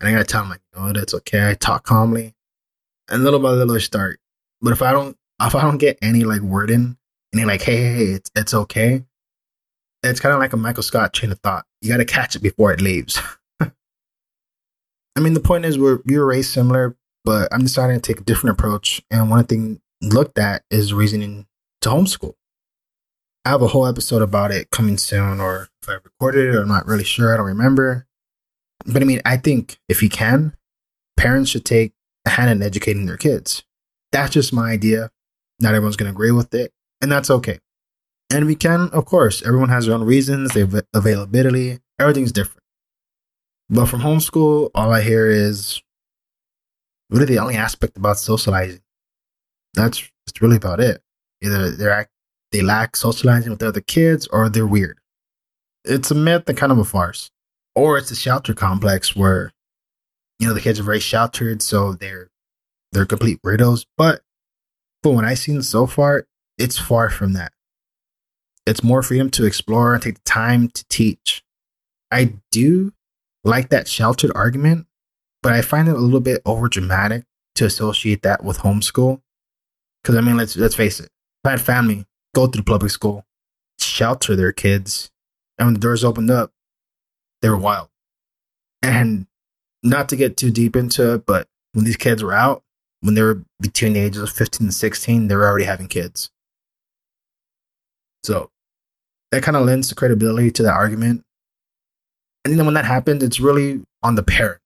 and 0.01 0.09
I 0.09 0.13
gotta 0.13 0.25
tell 0.25 0.43
him 0.43 0.51
like, 0.51 0.61
"Oh, 0.75 0.93
that's 0.93 1.15
okay." 1.15 1.51
I 1.51 1.55
talk 1.55 1.85
calmly, 1.85 2.35
and 3.09 3.25
little 3.25 3.41
by 3.41 3.51
little 3.51 3.77
I 3.77 3.79
start. 3.79 4.21
But 4.61 4.73
if 4.73 4.83
I 4.83 4.93
don't, 4.93 5.17
if 5.41 5.55
I 5.55 5.63
don't 5.63 5.79
get 5.79 5.99
any 6.03 6.25
like 6.25 6.41
word 6.41 6.71
in, 6.71 6.97
any 7.35 7.45
like, 7.45 7.63
"Hey, 7.63 7.77
hey, 7.77 7.95
hey 7.95 8.05
it's 8.13 8.31
it's 8.35 8.55
okay," 8.55 9.05
it's 10.03 10.21
kind 10.21 10.35
of 10.35 10.41
like 10.41 10.53
a 10.53 10.57
Michael 10.57 10.83
Scott 10.83 11.13
chain 11.13 11.33
of 11.33 11.41
thought. 11.41 11.67
You 11.81 11.91
gotta 11.91 12.05
catch 12.05 12.37
it 12.37 12.43
before 12.43 12.73
it 12.73 12.81
leaves. 12.81 13.21
I 13.61 15.21
mean, 15.21 15.35
the 15.35 15.41
point 15.41 15.65
is 15.65 15.79
we're 15.79 16.01
we 16.05 16.19
were 16.19 16.27
raised 16.27 16.51
similar, 16.53 16.97
but 17.25 17.49
I'm 17.53 17.63
deciding 17.63 18.01
to 18.01 18.03
take 18.03 18.21
a 18.21 18.25
different 18.25 18.59
approach. 18.59 19.03
And 19.11 19.31
one 19.31 19.45
thing 19.45 19.81
looked 20.01 20.39
at 20.39 20.63
is 20.71 20.95
reasoning 20.95 21.47
to 21.83 21.89
homeschool. 21.89 22.35
I 23.45 23.51
have 23.51 23.63
a 23.63 23.69
whole 23.69 23.87
episode 23.87 24.23
about 24.23 24.51
it 24.51 24.71
coming 24.71 24.99
soon, 24.99 25.41
or 25.41 25.69
if 25.83 25.89
I 25.89 25.95
recorded 25.95 26.55
it, 26.55 26.59
I'm 26.59 26.69
not 26.69 26.87
really 26.87 27.05
sure. 27.05 27.33
I 27.33 27.37
don't 27.37 27.47
remember. 27.47 28.08
But 28.89 29.03
I 29.03 29.05
mean, 29.05 29.21
I 29.25 29.37
think 29.37 29.79
if 29.89 30.03
you 30.03 30.09
can, 30.09 30.55
parents 31.17 31.51
should 31.51 31.65
take 31.65 31.93
a 32.27 32.31
hand 32.31 32.51
in 32.51 32.63
educating 32.63 33.07
their 33.07 33.17
kids. 33.17 33.63
That's 34.13 34.33
just 34.33 34.53
my 34.53 34.71
idea. 34.71 35.11
Not 35.61 35.75
everyone's 35.75 35.97
going 35.97 36.11
to 36.11 36.17
agree 36.17 36.33
with 36.33 36.55
it, 36.55 36.73
and 37.03 37.13
that's 37.13 37.31
okay. 37.31 37.59
And 38.33 38.47
we 38.47 38.55
can, 38.55 38.89
of 38.93 39.05
course, 39.05 39.43
everyone 39.43 39.69
has 39.69 39.87
their 39.87 39.95
own 39.95 40.05
reasons, 40.05 40.53
their 40.53 40.69
availability, 40.95 41.79
everything's 41.99 42.33
different. 42.33 42.63
But 43.69 43.87
from 43.87 44.01
homeschool, 44.01 44.71
all 44.75 44.93
I 44.93 45.03
hear 45.03 45.29
is 45.29 45.83
really 47.11 47.27
the 47.27 47.39
only 47.39 47.57
aspect 47.57 47.97
about 47.97 48.19
socializing 48.19 48.81
that's, 49.75 50.11
that's 50.27 50.43
really 50.43 50.57
about 50.57 50.81
it. 50.81 51.03
Either 51.43 51.71
they're 51.71 52.09
they 52.51 52.63
lack 52.63 52.97
socializing 52.97 53.51
with 53.51 53.63
other 53.63 53.83
kids 53.83 54.27
or 54.29 54.49
they're 54.49 54.67
weird. 54.67 54.99
It's 55.85 56.11
a 56.11 56.15
myth 56.15 56.49
and 56.49 56.57
kind 56.57 56.73
of 56.73 56.79
a 56.79 56.85
farce. 56.85 57.31
Or 57.75 57.99
it's 57.99 58.11
a 58.11 58.17
shelter 58.17 58.55
complex 58.55 59.15
where, 59.15 59.53
you 60.39 60.49
know, 60.49 60.55
the 60.55 60.61
kids 60.61 60.81
are 60.81 60.85
very 60.85 61.01
sheltered, 61.01 61.63
so 61.63 61.93
they're 61.93 62.31
they're 62.93 63.07
complete 63.07 63.41
weirdos. 63.43 63.87
But 63.97 64.23
from 65.03 65.15
what 65.15 65.25
I've 65.25 65.39
seen 65.39 65.63
so 65.63 65.87
far, 65.87 66.27
it's 66.57 66.79
far 66.79 67.11
from 67.11 67.35
that. 67.35 67.53
It's 68.67 68.83
more 68.83 69.03
freedom 69.03 69.31
to 69.31 69.47
explore 69.47 69.95
and 69.95 70.03
take 70.03 70.17
the 70.17 70.21
time 70.25 70.69
to 70.69 70.85
teach. 70.89 71.43
I 72.11 72.35
do 72.51 72.93
like 73.45 73.71
that 73.71 73.89
sheltered 73.89 74.33
argument, 74.35 74.87
but 75.43 75.53
I 75.53 75.63
find 75.63 75.89
it 75.89 75.95
a 75.95 75.99
little 75.99 76.21
bit 76.21 76.43
over 76.45 76.69
dramatic 76.69 77.25
to 77.55 77.65
associate 77.65 78.23
that 78.23 78.45
with 78.45 78.59
homeschool. 78.59 79.21
Because 80.03 80.17
I 80.17 80.21
mean, 80.21 80.37
let's 80.37 80.57
let's 80.57 80.75
face 80.75 81.01
it. 81.01 81.07
if 81.07 81.47
I 81.47 81.51
had 81.53 81.61
family 81.61 82.07
go 82.35 82.47
through 82.47 82.65
public 82.65 82.91
school, 82.91 83.25
shelter 83.79 84.37
their 84.37 84.53
kids, 84.53 85.11
and 85.59 85.67
when 85.67 85.75
the 85.75 85.81
doors 85.81 86.05
opened 86.05 86.31
up, 86.31 86.53
they 87.43 87.49
were 87.49 87.57
wild. 87.57 87.89
And 88.83 89.27
not 89.83 90.09
to 90.11 90.17
get 90.17 90.37
too 90.37 90.51
deep 90.51 90.77
into 90.77 91.15
it, 91.15 91.27
but 91.27 91.49
when 91.73 91.85
these 91.85 91.97
kids 91.97 92.23
were 92.23 92.33
out, 92.33 92.63
when 93.01 93.15
they 93.15 93.23
were 93.23 93.43
between 93.61 93.93
the 93.93 94.01
ages 94.01 94.23
of 94.23 94.31
15 94.31 94.67
and 94.67 94.75
16, 94.75 95.29
they 95.29 95.37
were 95.37 95.47
already 95.47 95.65
having 95.65 95.89
kids. 95.89 96.31
So 98.25 98.51
that 99.31 99.43
kind 99.43 99.57
of 99.57 99.65
lends 99.65 99.89
the 99.89 99.95
credibility 99.95 100.51
to 100.53 100.63
that 100.65 100.75
argument. 100.75 101.25
And 102.45 102.59
then 102.59 102.67
when 102.67 102.75
that 102.75 102.85
happens, 102.85 103.23
it's 103.23 103.41
really 103.41 103.85
on 104.03 104.15
the 104.15 104.23
parent. 104.23 104.61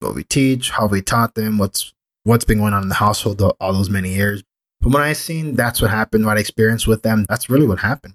What 0.00 0.14
we 0.14 0.24
teach, 0.24 0.70
how 0.70 0.86
we 0.86 1.02
taught 1.02 1.34
them, 1.34 1.58
what's 1.58 1.92
what's 2.22 2.44
been 2.44 2.58
going 2.58 2.74
on 2.74 2.82
in 2.82 2.88
the 2.88 2.94
household 2.94 3.40
all 3.42 3.72
those 3.72 3.90
many 3.90 4.14
years. 4.14 4.44
But 4.80 4.92
when 4.92 5.02
I 5.02 5.12
seen 5.12 5.56
that's 5.56 5.80
what 5.80 5.90
happened, 5.90 6.24
what 6.24 6.36
I 6.36 6.40
experienced 6.40 6.86
with 6.86 7.02
them, 7.02 7.26
that's 7.28 7.50
really 7.50 7.66
what 7.66 7.80
happened. 7.80 8.14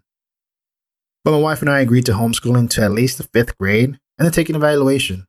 But 1.23 1.31
my 1.31 1.37
wife 1.37 1.61
and 1.61 1.69
I 1.69 1.79
agreed 1.79 2.05
to 2.07 2.13
homeschooling 2.13 2.69
to 2.71 2.83
at 2.83 2.91
least 2.91 3.17
the 3.17 3.23
fifth 3.23 3.57
grade 3.57 3.97
and 4.17 4.25
then 4.25 4.31
take 4.31 4.49
an 4.49 4.55
evaluation. 4.55 5.25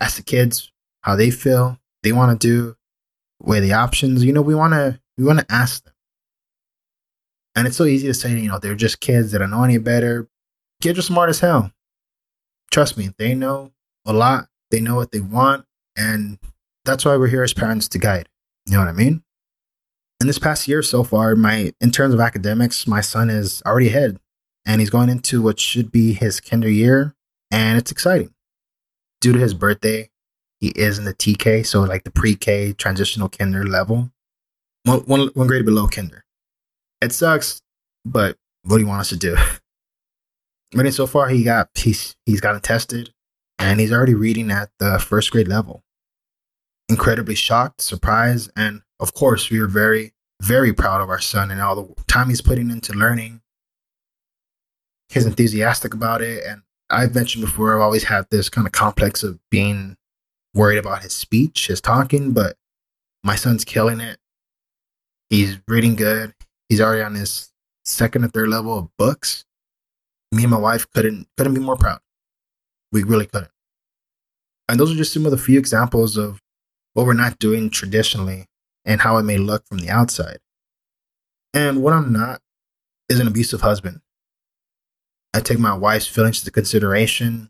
Ask 0.00 0.16
the 0.16 0.22
kids 0.22 0.70
how 1.02 1.16
they 1.16 1.30
feel, 1.30 1.78
they 2.02 2.12
want 2.12 2.40
to 2.40 2.46
do, 2.46 2.76
weigh 3.40 3.60
the 3.60 3.72
options. 3.72 4.24
You 4.24 4.32
know, 4.32 4.42
we 4.42 4.54
want 4.54 4.74
to 4.74 5.00
we 5.16 5.24
want 5.24 5.40
to 5.40 5.46
ask 5.52 5.82
them. 5.82 5.94
And 7.56 7.66
it's 7.66 7.76
so 7.76 7.84
easy 7.84 8.06
to 8.06 8.14
say, 8.14 8.30
you 8.38 8.48
know, 8.48 8.58
they're 8.60 8.76
just 8.76 9.00
kids 9.00 9.32
that 9.32 9.38
don't 9.38 9.50
know 9.50 9.64
any 9.64 9.78
better. 9.78 10.28
Kids 10.80 10.98
are 10.98 11.02
smart 11.02 11.28
as 11.28 11.40
hell. 11.40 11.72
Trust 12.70 12.96
me, 12.96 13.10
they 13.18 13.34
know 13.34 13.72
a 14.06 14.12
lot. 14.12 14.46
They 14.70 14.80
know 14.80 14.94
what 14.94 15.10
they 15.10 15.20
want, 15.20 15.64
and 15.96 16.38
that's 16.84 17.04
why 17.04 17.16
we're 17.16 17.28
here 17.28 17.42
as 17.42 17.54
parents 17.54 17.88
to 17.88 17.98
guide. 17.98 18.28
You 18.66 18.74
know 18.74 18.80
what 18.80 18.88
I 18.88 18.92
mean? 18.92 19.24
In 20.20 20.26
this 20.26 20.38
past 20.38 20.68
year 20.68 20.82
so 20.82 21.02
far, 21.02 21.34
my 21.34 21.72
in 21.80 21.90
terms 21.90 22.14
of 22.14 22.20
academics, 22.20 22.86
my 22.86 23.00
son 23.00 23.30
is 23.30 23.62
already 23.66 23.88
ahead 23.88 24.20
and 24.66 24.80
he's 24.80 24.90
going 24.90 25.08
into 25.08 25.42
what 25.42 25.58
should 25.58 25.90
be 25.90 26.12
his 26.12 26.40
kinder 26.40 26.68
year, 26.68 27.14
and 27.50 27.78
it's 27.78 27.90
exciting. 27.90 28.34
Due 29.20 29.32
to 29.32 29.38
his 29.38 29.54
birthday, 29.54 30.10
he 30.60 30.68
is 30.68 30.98
in 30.98 31.04
the 31.04 31.14
TK, 31.14 31.66
so 31.66 31.82
like 31.82 32.04
the 32.04 32.10
pre-K 32.10 32.72
transitional 32.72 33.28
kinder 33.28 33.64
level, 33.64 34.10
one, 34.84 35.00
one, 35.00 35.28
one 35.34 35.46
grade 35.46 35.64
below 35.64 35.88
kinder. 35.88 36.24
It 37.00 37.12
sucks, 37.12 37.60
but 38.04 38.36
what 38.64 38.76
do 38.76 38.82
you 38.82 38.88
want 38.88 39.00
us 39.00 39.08
to 39.10 39.16
do? 39.16 39.36
But 40.72 40.92
so 40.92 41.06
far, 41.06 41.30
he 41.30 41.44
got 41.44 41.70
he's 41.74 42.14
he's 42.26 42.42
gotten 42.42 42.60
tested, 42.60 43.14
and 43.58 43.80
he's 43.80 43.90
already 43.90 44.12
reading 44.12 44.50
at 44.50 44.68
the 44.78 44.98
first 44.98 45.30
grade 45.30 45.48
level 45.48 45.82
incredibly 46.88 47.34
shocked, 47.34 47.80
surprised, 47.80 48.50
and 48.56 48.82
of 49.00 49.14
course, 49.14 49.50
we 49.50 49.60
were 49.60 49.68
very, 49.68 50.12
very 50.42 50.72
proud 50.72 51.00
of 51.00 51.10
our 51.10 51.20
son 51.20 51.50
and 51.50 51.60
all 51.60 51.76
the 51.76 52.02
time 52.04 52.28
he's 52.28 52.40
putting 52.40 52.70
into 52.70 52.92
learning. 52.92 53.40
He's 55.08 55.26
enthusiastic 55.26 55.94
about 55.94 56.22
it. 56.22 56.44
And 56.44 56.62
I've 56.90 57.14
mentioned 57.14 57.44
before, 57.44 57.74
I've 57.74 57.82
always 57.82 58.04
had 58.04 58.26
this 58.30 58.48
kind 58.48 58.66
of 58.66 58.72
complex 58.72 59.22
of 59.22 59.38
being 59.50 59.96
worried 60.54 60.78
about 60.78 61.02
his 61.02 61.12
speech, 61.12 61.68
his 61.68 61.80
talking, 61.80 62.32
but 62.32 62.56
my 63.22 63.36
son's 63.36 63.64
killing 63.64 64.00
it. 64.00 64.18
He's 65.30 65.58
reading 65.68 65.94
good. 65.94 66.34
He's 66.68 66.80
already 66.80 67.02
on 67.02 67.14
his 67.14 67.52
second 67.84 68.24
or 68.24 68.28
third 68.28 68.48
level 68.48 68.78
of 68.78 68.96
books. 68.96 69.44
Me 70.32 70.44
and 70.44 70.50
my 70.50 70.58
wife 70.58 70.86
couldn't 70.94 71.26
couldn't 71.36 71.54
be 71.54 71.60
more 71.60 71.76
proud. 71.76 72.00
We 72.92 73.02
really 73.02 73.26
couldn't. 73.26 73.50
And 74.68 74.78
those 74.78 74.92
are 74.92 74.96
just 74.96 75.12
some 75.12 75.24
of 75.24 75.30
the 75.30 75.38
few 75.38 75.58
examples 75.58 76.16
of 76.16 76.42
what 76.92 77.06
we're 77.06 77.14
not 77.14 77.38
doing 77.38 77.70
traditionally 77.70 78.46
and 78.84 79.00
how 79.00 79.16
it 79.16 79.22
may 79.22 79.38
look 79.38 79.66
from 79.66 79.78
the 79.78 79.88
outside. 79.88 80.38
And 81.54 81.82
what 81.82 81.94
I'm 81.94 82.12
not 82.12 82.40
is 83.08 83.20
an 83.20 83.26
abusive 83.26 83.62
husband. 83.62 84.00
I 85.38 85.40
take 85.40 85.60
my 85.60 85.72
wife's 85.72 86.08
feelings 86.08 86.40
into 86.40 86.50
consideration. 86.50 87.48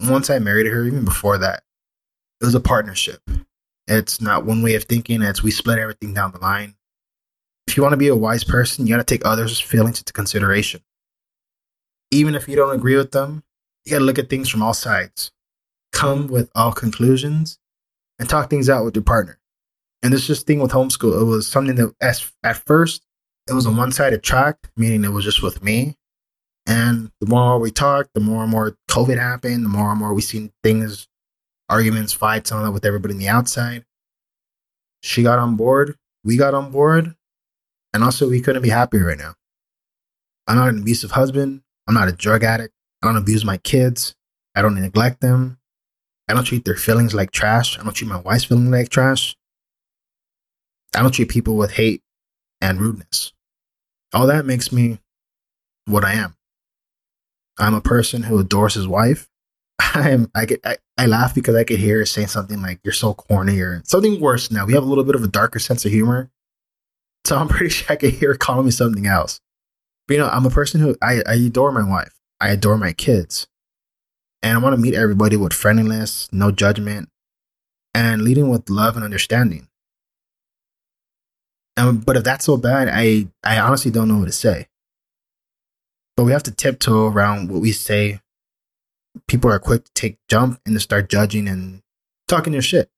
Once 0.00 0.30
I 0.30 0.40
married 0.40 0.66
her, 0.66 0.82
even 0.82 1.04
before 1.04 1.38
that, 1.38 1.62
it 2.40 2.44
was 2.44 2.56
a 2.56 2.60
partnership. 2.60 3.20
It's 3.86 4.20
not 4.20 4.44
one 4.44 4.62
way 4.62 4.74
of 4.74 4.82
thinking, 4.82 5.22
it's 5.22 5.40
we 5.40 5.52
split 5.52 5.78
everything 5.78 6.12
down 6.12 6.32
the 6.32 6.40
line. 6.40 6.74
If 7.68 7.76
you 7.76 7.84
want 7.84 7.92
to 7.92 7.98
be 7.98 8.08
a 8.08 8.16
wise 8.16 8.42
person, 8.42 8.84
you 8.84 8.92
got 8.92 8.98
to 8.98 9.04
take 9.04 9.24
others' 9.24 9.60
feelings 9.60 10.00
into 10.00 10.12
consideration. 10.12 10.80
Even 12.10 12.34
if 12.34 12.48
you 12.48 12.56
don't 12.56 12.74
agree 12.74 12.96
with 12.96 13.12
them, 13.12 13.44
you 13.84 13.92
got 13.92 14.00
to 14.00 14.04
look 14.04 14.18
at 14.18 14.28
things 14.28 14.48
from 14.48 14.62
all 14.62 14.74
sides. 14.74 15.30
Come 15.92 16.26
with 16.26 16.50
all 16.56 16.72
conclusions 16.72 17.60
and 18.18 18.28
talk 18.28 18.50
things 18.50 18.68
out 18.68 18.84
with 18.84 18.96
your 18.96 19.04
partner. 19.04 19.38
And 20.02 20.12
this 20.12 20.26
just 20.26 20.48
thing 20.48 20.58
with 20.58 20.72
homeschool, 20.72 21.20
it 21.20 21.26
was 21.26 21.46
something 21.46 21.76
that 21.76 21.94
as, 22.00 22.32
at 22.42 22.56
first 22.56 23.06
it 23.48 23.52
was 23.52 23.66
a 23.66 23.70
one 23.70 23.92
sided 23.92 24.24
track, 24.24 24.56
meaning 24.76 25.04
it 25.04 25.12
was 25.12 25.24
just 25.24 25.44
with 25.44 25.62
me. 25.62 25.96
And 26.70 27.10
the 27.20 27.26
more 27.26 27.58
we 27.58 27.72
talked, 27.72 28.10
the 28.14 28.20
more 28.20 28.44
and 28.44 28.50
more 28.50 28.76
COVID 28.88 29.18
happened, 29.18 29.64
the 29.64 29.68
more 29.68 29.90
and 29.90 29.98
more 29.98 30.14
we 30.14 30.22
seen 30.22 30.52
things, 30.62 31.08
arguments, 31.68 32.12
fights, 32.12 32.52
all 32.52 32.62
that 32.62 32.70
with 32.70 32.84
everybody 32.84 33.12
on 33.14 33.18
the 33.18 33.28
outside. 33.28 33.84
She 35.02 35.24
got 35.24 35.40
on 35.40 35.56
board, 35.56 35.96
we 36.22 36.36
got 36.36 36.54
on 36.54 36.70
board, 36.70 37.16
and 37.92 38.04
also 38.04 38.30
we 38.30 38.40
couldn't 38.40 38.62
be 38.62 38.68
happier 38.68 39.04
right 39.04 39.18
now. 39.18 39.34
I'm 40.46 40.56
not 40.56 40.68
an 40.68 40.78
abusive 40.78 41.10
husband. 41.10 41.62
I'm 41.88 41.94
not 41.94 42.06
a 42.06 42.12
drug 42.12 42.44
addict. 42.44 42.72
I 43.02 43.08
don't 43.08 43.16
abuse 43.16 43.44
my 43.44 43.56
kids. 43.56 44.14
I 44.54 44.62
don't 44.62 44.80
neglect 44.80 45.20
them. 45.20 45.58
I 46.28 46.34
don't 46.34 46.44
treat 46.44 46.64
their 46.64 46.76
feelings 46.76 47.14
like 47.14 47.32
trash. 47.32 47.80
I 47.80 47.82
don't 47.82 47.94
treat 47.94 48.06
my 48.06 48.20
wife's 48.20 48.44
feelings 48.44 48.70
like 48.70 48.90
trash. 48.90 49.34
I 50.94 51.02
don't 51.02 51.10
treat 51.10 51.30
people 51.30 51.56
with 51.56 51.72
hate 51.72 52.02
and 52.60 52.80
rudeness. 52.80 53.32
All 54.12 54.28
that 54.28 54.46
makes 54.46 54.70
me 54.70 55.00
what 55.86 56.04
I 56.04 56.12
am. 56.12 56.36
I'm 57.60 57.74
a 57.74 57.80
person 57.80 58.24
who 58.24 58.38
adores 58.38 58.74
his 58.74 58.88
wife. 58.88 59.28
I 59.94 60.10
am. 60.10 60.30
I 60.34 60.46
get. 60.46 60.60
I, 60.64 60.76
I 60.98 61.06
laugh 61.06 61.34
because 61.34 61.54
I 61.54 61.64
could 61.64 61.78
hear 61.78 61.98
her 61.98 62.06
saying 62.06 62.28
something 62.28 62.60
like 62.60 62.80
"You're 62.84 62.92
so 62.92 63.14
corny" 63.14 63.60
or 63.60 63.82
something 63.84 64.20
worse. 64.20 64.50
Now 64.50 64.66
we 64.66 64.74
have 64.74 64.82
a 64.82 64.86
little 64.86 65.04
bit 65.04 65.14
of 65.14 65.22
a 65.22 65.28
darker 65.28 65.58
sense 65.58 65.84
of 65.84 65.92
humor, 65.92 66.30
so 67.24 67.36
I'm 67.36 67.48
pretty 67.50 67.70
sure 67.70 67.92
I 67.92 67.96
could 67.96 68.14
hear 68.14 68.30
her 68.32 68.38
calling 68.38 68.66
me 68.66 68.70
something 68.70 69.06
else. 69.06 69.40
But 70.08 70.14
you 70.14 70.20
know, 70.20 70.28
I'm 70.28 70.46
a 70.46 70.50
person 70.50 70.80
who 70.80 70.96
I, 71.02 71.22
I 71.26 71.34
adore 71.34 71.72
my 71.72 71.88
wife. 71.88 72.12
I 72.40 72.50
adore 72.50 72.78
my 72.78 72.92
kids, 72.92 73.46
and 74.42 74.56
I 74.56 74.60
want 74.60 74.74
to 74.74 74.80
meet 74.80 74.94
everybody 74.94 75.36
with 75.36 75.52
friendliness, 75.52 76.28
no 76.32 76.50
judgment, 76.50 77.08
and 77.94 78.22
leading 78.22 78.48
with 78.48 78.70
love 78.70 78.96
and 78.96 79.04
understanding. 79.04 79.68
Um, 81.76 81.98
but 81.98 82.16
if 82.16 82.24
that's 82.24 82.44
so 82.44 82.56
bad, 82.56 82.88
I, 82.88 83.28
I 83.42 83.58
honestly 83.58 83.90
don't 83.90 84.08
know 84.08 84.18
what 84.18 84.26
to 84.26 84.32
say. 84.32 84.66
But 86.20 86.24
we 86.24 86.32
have 86.32 86.42
to 86.42 86.50
tiptoe 86.50 87.06
around 87.06 87.50
what 87.50 87.62
we 87.62 87.72
say. 87.72 88.20
People 89.26 89.50
are 89.50 89.58
quick 89.58 89.86
to 89.86 89.90
take 89.94 90.18
jump 90.28 90.60
and 90.66 90.76
to 90.76 90.78
start 90.78 91.08
judging 91.08 91.48
and 91.48 91.80
talking 92.28 92.52
their 92.52 92.60
shit. 92.60 92.90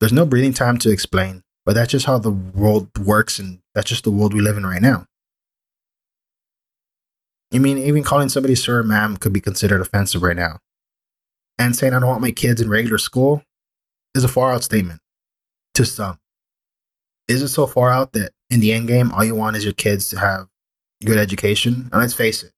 There's 0.00 0.12
no 0.12 0.26
breathing 0.26 0.52
time 0.52 0.76
to 0.78 0.90
explain, 0.90 1.44
but 1.64 1.76
that's 1.76 1.92
just 1.92 2.06
how 2.06 2.18
the 2.18 2.32
world 2.32 2.88
works 2.98 3.38
and 3.38 3.60
that's 3.72 3.88
just 3.88 4.02
the 4.02 4.10
world 4.10 4.34
we 4.34 4.40
live 4.40 4.56
in 4.56 4.66
right 4.66 4.82
now. 4.82 5.06
I 7.54 7.58
mean, 7.60 7.78
even 7.78 8.02
calling 8.02 8.28
somebody 8.28 8.56
sir 8.56 8.80
or 8.80 8.82
ma'am 8.82 9.16
could 9.16 9.32
be 9.32 9.40
considered 9.40 9.80
offensive 9.80 10.24
right 10.24 10.34
now. 10.34 10.58
And 11.56 11.76
saying 11.76 11.94
I 11.94 12.00
don't 12.00 12.08
want 12.08 12.20
my 12.20 12.32
kids 12.32 12.60
in 12.60 12.68
regular 12.68 12.98
school 12.98 13.44
is 14.16 14.24
a 14.24 14.28
far 14.28 14.52
out 14.52 14.64
statement 14.64 15.02
to 15.74 15.84
some. 15.84 16.18
Is 17.28 17.42
it 17.42 17.48
so 17.50 17.68
far 17.68 17.92
out 17.92 18.12
that 18.14 18.32
in 18.50 18.60
the 18.60 18.72
end 18.72 18.88
game, 18.88 19.12
all 19.12 19.24
you 19.24 19.34
want 19.34 19.56
is 19.56 19.64
your 19.64 19.74
kids 19.74 20.08
to 20.10 20.18
have 20.18 20.46
good 21.04 21.18
education? 21.18 21.88
And 21.92 22.00
let's 22.00 22.14
face 22.14 22.42
it, 22.42 22.52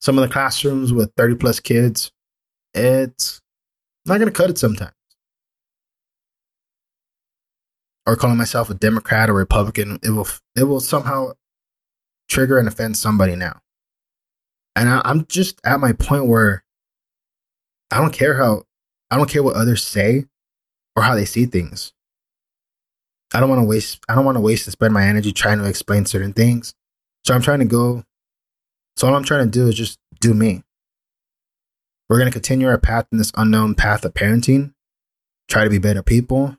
some 0.00 0.18
of 0.18 0.26
the 0.26 0.32
classrooms 0.32 0.92
with 0.92 1.12
30 1.16 1.36
plus 1.36 1.60
kids, 1.60 2.10
it's 2.74 3.40
not 4.06 4.18
going 4.18 4.32
to 4.32 4.36
cut 4.36 4.50
it 4.50 4.58
sometimes. 4.58 4.92
Or 8.06 8.16
calling 8.16 8.38
myself 8.38 8.70
a 8.70 8.74
Democrat 8.74 9.28
or 9.28 9.34
Republican, 9.34 9.98
it 10.02 10.10
will 10.10 10.26
it 10.56 10.64
will 10.64 10.80
somehow 10.80 11.32
trigger 12.28 12.58
and 12.58 12.66
offend 12.66 12.96
somebody 12.96 13.36
now. 13.36 13.60
And 14.74 14.88
I, 14.88 15.02
I'm 15.04 15.26
just 15.26 15.60
at 15.64 15.80
my 15.80 15.92
point 15.92 16.26
where 16.26 16.64
I 17.90 17.98
don't 17.98 18.12
care 18.12 18.34
how 18.34 18.64
I 19.10 19.16
don't 19.16 19.28
care 19.28 19.42
what 19.42 19.56
others 19.56 19.84
say 19.84 20.24
or 20.96 21.02
how 21.02 21.14
they 21.14 21.24
see 21.24 21.46
things. 21.46 21.92
I 23.32 23.40
don't 23.40 23.48
want 23.48 23.60
to 23.60 23.66
waste 23.66 24.00
I 24.08 24.14
don't 24.14 24.24
want 24.24 24.36
to 24.36 24.40
waste 24.40 24.66
and 24.66 24.72
spend 24.72 24.92
my 24.92 25.06
energy 25.06 25.32
trying 25.32 25.58
to 25.58 25.68
explain 25.68 26.06
certain 26.06 26.32
things. 26.32 26.74
So 27.24 27.34
I'm 27.34 27.42
trying 27.42 27.60
to 27.60 27.64
go 27.64 28.04
so 28.96 29.08
all 29.08 29.14
I'm 29.14 29.24
trying 29.24 29.44
to 29.44 29.50
do 29.50 29.68
is 29.68 29.74
just 29.74 29.98
do 30.20 30.34
me. 30.34 30.62
We're 32.08 32.24
to 32.24 32.30
continue 32.30 32.66
our 32.66 32.76
path 32.76 33.06
in 33.12 33.18
this 33.18 33.32
unknown 33.36 33.76
path 33.76 34.04
of 34.04 34.14
parenting, 34.14 34.74
try 35.48 35.64
to 35.64 35.70
be 35.70 35.78
better 35.78 36.02
people. 36.02 36.56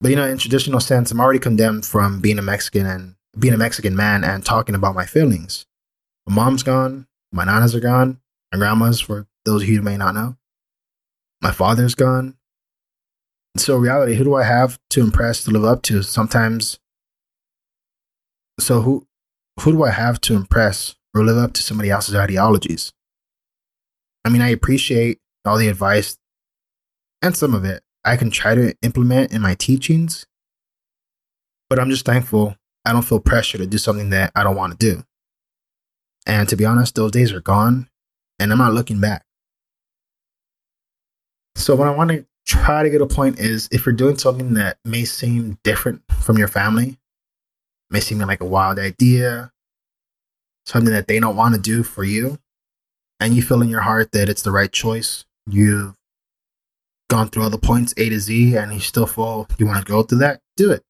But 0.00 0.10
you 0.10 0.16
know, 0.16 0.26
in 0.26 0.36
traditional 0.36 0.80
sense, 0.80 1.10
I'm 1.10 1.20
already 1.20 1.38
condemned 1.38 1.86
from 1.86 2.20
being 2.20 2.38
a 2.38 2.42
Mexican 2.42 2.86
and 2.86 3.14
being 3.38 3.54
a 3.54 3.58
Mexican 3.58 3.96
man 3.96 4.24
and 4.24 4.44
talking 4.44 4.74
about 4.74 4.94
my 4.94 5.06
feelings. 5.06 5.64
My 6.26 6.34
mom's 6.34 6.62
gone, 6.62 7.06
my 7.32 7.44
nanas 7.44 7.74
are 7.74 7.80
gone, 7.80 8.20
my 8.52 8.58
grandma's 8.58 9.00
for 9.00 9.26
those 9.44 9.62
of 9.62 9.68
you 9.68 9.78
who 9.78 9.82
may 9.82 9.96
not 9.96 10.14
know. 10.14 10.36
My 11.40 11.50
father's 11.50 11.94
gone, 11.94 12.36
so 13.56 13.76
reality 13.76 14.14
who 14.14 14.24
do 14.24 14.34
i 14.34 14.44
have 14.44 14.78
to 14.90 15.00
impress 15.00 15.44
to 15.44 15.50
live 15.50 15.64
up 15.64 15.82
to? 15.82 16.02
Sometimes 16.02 16.78
so 18.58 18.80
who 18.80 19.06
who 19.60 19.72
do 19.72 19.84
i 19.84 19.90
have 19.90 20.20
to 20.22 20.34
impress 20.34 20.94
or 21.14 21.24
live 21.24 21.36
up 21.36 21.52
to 21.54 21.62
somebody 21.62 21.90
else's 21.90 22.14
ideologies? 22.14 22.92
I 24.24 24.30
mean 24.30 24.40
i 24.42 24.48
appreciate 24.48 25.18
all 25.44 25.58
the 25.58 25.68
advice 25.68 26.16
and 27.20 27.36
some 27.36 27.54
of 27.54 27.64
it 27.64 27.82
i 28.04 28.16
can 28.16 28.30
try 28.30 28.54
to 28.54 28.74
implement 28.82 29.32
in 29.32 29.42
my 29.42 29.54
teachings 29.54 30.26
but 31.68 31.78
i'm 31.78 31.90
just 31.90 32.04
thankful 32.06 32.56
i 32.84 32.92
don't 32.92 33.02
feel 33.02 33.20
pressure 33.20 33.58
to 33.58 33.66
do 33.66 33.78
something 33.78 34.10
that 34.10 34.32
i 34.36 34.42
don't 34.44 34.56
want 34.56 34.78
to 34.78 34.94
do. 34.94 35.02
And 36.24 36.48
to 36.48 36.56
be 36.56 36.64
honest 36.64 36.94
those 36.94 37.10
days 37.10 37.32
are 37.32 37.40
gone 37.40 37.88
and 38.38 38.52
i'm 38.52 38.58
not 38.58 38.72
looking 38.72 39.00
back. 39.00 39.24
So 41.56 41.74
what 41.74 41.88
i 41.88 41.90
want 41.90 42.10
to 42.10 42.26
try 42.52 42.82
to 42.82 42.90
get 42.90 43.00
a 43.00 43.06
point 43.06 43.38
is 43.40 43.66
if 43.72 43.86
you're 43.86 43.94
doing 43.94 44.18
something 44.18 44.54
that 44.54 44.76
may 44.84 45.04
seem 45.06 45.58
different 45.64 46.02
from 46.20 46.36
your 46.36 46.48
family, 46.48 46.98
may 47.90 48.00
seem 48.00 48.18
like 48.18 48.42
a 48.42 48.46
wild 48.46 48.78
idea, 48.78 49.50
something 50.66 50.92
that 50.92 51.08
they 51.08 51.18
don't 51.18 51.36
want 51.36 51.54
to 51.54 51.60
do 51.60 51.82
for 51.82 52.04
you, 52.04 52.38
and 53.20 53.34
you 53.34 53.42
feel 53.42 53.62
in 53.62 53.70
your 53.70 53.80
heart 53.80 54.12
that 54.12 54.28
it's 54.28 54.42
the 54.42 54.52
right 54.52 54.70
choice, 54.70 55.24
you've 55.46 55.94
gone 57.08 57.28
through 57.28 57.44
all 57.44 57.50
the 57.50 57.58
points 57.58 57.94
A 57.96 58.10
to 58.10 58.20
Z 58.20 58.56
and 58.56 58.72
you 58.72 58.80
still 58.80 59.06
feel 59.06 59.48
you 59.58 59.66
want 59.66 59.84
to 59.84 59.90
go 59.90 60.02
through 60.02 60.18
that, 60.18 60.40
do 60.56 60.70
it. 60.72 60.82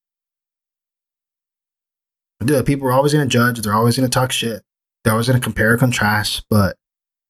Do 2.44 2.56
it. 2.56 2.66
People 2.66 2.88
are 2.88 2.92
always 2.92 3.12
going 3.12 3.28
to 3.28 3.32
judge, 3.32 3.60
they're 3.60 3.72
always 3.72 3.96
going 3.96 4.08
to 4.08 4.12
talk 4.12 4.32
shit, 4.32 4.62
they're 5.04 5.12
always 5.12 5.28
going 5.28 5.40
to 5.40 5.44
compare 5.44 5.70
and 5.70 5.78
contrast, 5.80 6.44
but 6.50 6.76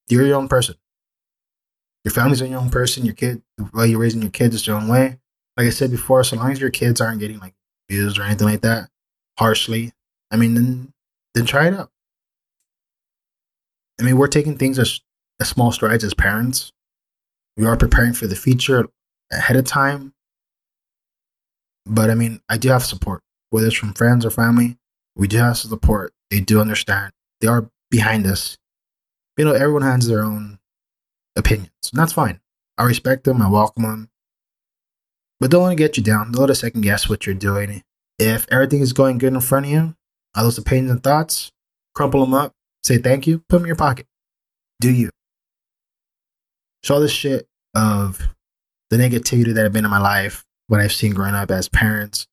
you're 0.09 0.25
your 0.25 0.37
own 0.37 0.49
person 0.49 0.77
your 2.05 2.13
family's 2.13 2.41
your 2.41 2.59
own 2.59 2.71
person, 2.71 3.05
your 3.05 3.15
kid, 3.15 3.43
the 3.57 3.69
way 3.73 3.89
you're 3.89 4.01
raising 4.01 4.23
your 4.23 4.31
kids 4.31 4.55
is 4.55 4.67
your 4.67 4.77
own 4.77 4.89
way. 4.89 5.19
Like 5.57 5.67
I 5.67 5.71
said 5.71 5.91
before, 5.91 6.25
so 6.25 6.37
long 6.37 6.51
as 6.51 6.61
your 6.61 6.71
kids 6.71 7.01
aren't 7.01 7.21
getting 7.21 7.39
like 7.39 7.55
abused 7.89 8.19
or 8.19 8.23
anything 8.23 8.49
like 8.49 8.63
that 8.63 8.89
harshly, 9.39 9.93
I 10.31 10.37
mean, 10.37 10.55
then 10.55 10.93
then 11.35 11.47
try 11.47 11.69
it 11.69 11.75
out. 11.75 11.91
I 14.01 14.05
mean, 14.05 14.19
we're 14.19 14.27
taking 14.27 14.59
things 14.59 14.79
as, 14.79 15.01
as 15.41 15.49
small 15.49 15.73
strides 15.73 16.05
as 16.05 16.15
parents. 16.15 16.73
We 17.57 17.67
are 17.67 17.77
preparing 17.77 18.15
for 18.15 18.27
the 18.27 18.37
future 18.37 18.89
ahead 19.31 19.57
of 19.57 19.65
time. 19.65 20.15
But 21.87 22.11
I 22.11 22.15
mean, 22.15 22.41
I 22.49 22.59
do 22.59 22.69
have 22.71 22.85
support, 22.85 23.23
whether 23.51 23.67
it's 23.67 23.77
from 23.77 23.95
friends 23.95 24.25
or 24.25 24.31
family. 24.31 24.77
We 25.17 25.29
do 25.29 25.39
have 25.39 25.59
support. 25.59 26.13
They 26.31 26.41
do 26.41 26.61
understand. 26.61 27.13
They 27.41 27.49
are 27.49 27.71
behind 27.91 28.27
us. 28.27 28.57
You 29.37 29.45
know, 29.45 29.53
everyone 29.53 29.83
has 29.83 30.07
their 30.07 30.23
own 30.23 30.59
opinions. 31.37 31.91
And 31.93 32.01
that's 32.01 32.13
fine. 32.13 32.41
I 32.79 32.85
respect 32.85 33.25
them. 33.25 33.43
I 33.43 33.49
welcome 33.49 33.83
them. 33.83 34.11
But 35.41 35.51
don't 35.51 35.65
let 35.65 35.73
it 35.73 35.77
get 35.77 35.97
you 35.97 36.03
down. 36.03 36.33
Don't 36.33 36.47
let 36.47 36.57
second 36.57 36.83
guess 36.83 37.09
what 37.09 37.27
you're 37.27 37.35
doing. 37.35 37.83
If 38.19 38.47
everything 38.51 38.81
is 38.81 38.93
going 38.93 39.19
good 39.19 39.33
in 39.33 39.41
front 39.41 39.67
of 39.67 39.73
you, 39.73 39.97
all 40.37 40.45
those 40.45 40.59
opinions 40.59 40.91
and 40.91 41.03
thoughts, 41.03 41.51
crumple 41.95 42.21
them 42.21 42.35
up, 42.35 42.53
say 42.85 42.99
thank 42.99 43.27
you, 43.27 43.39
put 43.49 43.57
them 43.57 43.63
in 43.63 43.67
your 43.67 43.77
pocket. 43.77 44.07
Do 44.81 44.93
you. 44.93 45.11
So 46.83 46.95
all 46.95 47.01
this 47.01 47.13
shit 47.13 47.49
of 47.75 48.29
the 48.91 48.97
negativity 48.97 49.55
that 49.55 49.63
have 49.63 49.73
been 49.73 49.85
in 49.85 49.91
my 49.91 50.01
life, 50.01 50.45
what 50.69 50.81
I've 50.81 50.93
seen 50.93 51.13
growing 51.13 51.35
up 51.35 51.51
as 51.51 51.69
parents, 51.69 52.27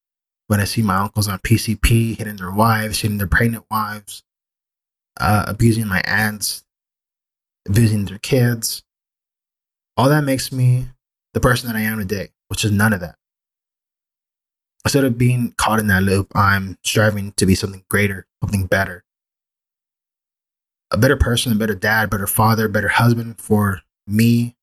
when 0.47 0.59
I 0.59 0.65
see 0.65 0.81
my 0.81 0.97
uncles 0.97 1.27
on 1.27 1.39
PCP 1.39 2.17
hitting 2.17 2.37
their 2.37 2.51
wives, 2.51 2.99
hitting 2.99 3.17
their 3.17 3.27
pregnant 3.27 3.65
wives, 3.69 4.23
uh, 5.19 5.45
abusing 5.47 5.87
my 5.87 6.01
aunts, 6.05 6.63
abusing 7.67 8.05
their 8.05 8.17
kids, 8.17 8.83
all 9.99 10.07
that 10.07 10.23
makes 10.23 10.49
me 10.49 10.85
the 11.33 11.41
person 11.41 11.67
that 11.67 11.75
I 11.75 11.81
am 11.81 11.99
today, 11.99 12.29
which 12.47 12.63
is 12.63 12.71
none 12.71 12.93
of 12.93 13.01
that. 13.01 13.15
Instead 14.85 15.03
of 15.03 15.17
being 15.17 15.53
caught 15.57 15.77
in 15.79 15.87
that 15.87 16.03
loop, 16.03 16.31
I'm 16.33 16.77
striving 16.85 17.33
to 17.33 17.45
be 17.45 17.53
something 17.53 17.83
greater, 17.89 18.25
something 18.41 18.65
better. 18.65 19.03
A 20.91 20.97
better 20.97 21.17
person, 21.17 21.51
a 21.51 21.55
better 21.55 21.75
dad, 21.75 22.09
better 22.09 22.27
father, 22.27 22.69
better 22.69 22.87
husband 22.87 23.41
for 23.41 23.81
me, 24.07 24.55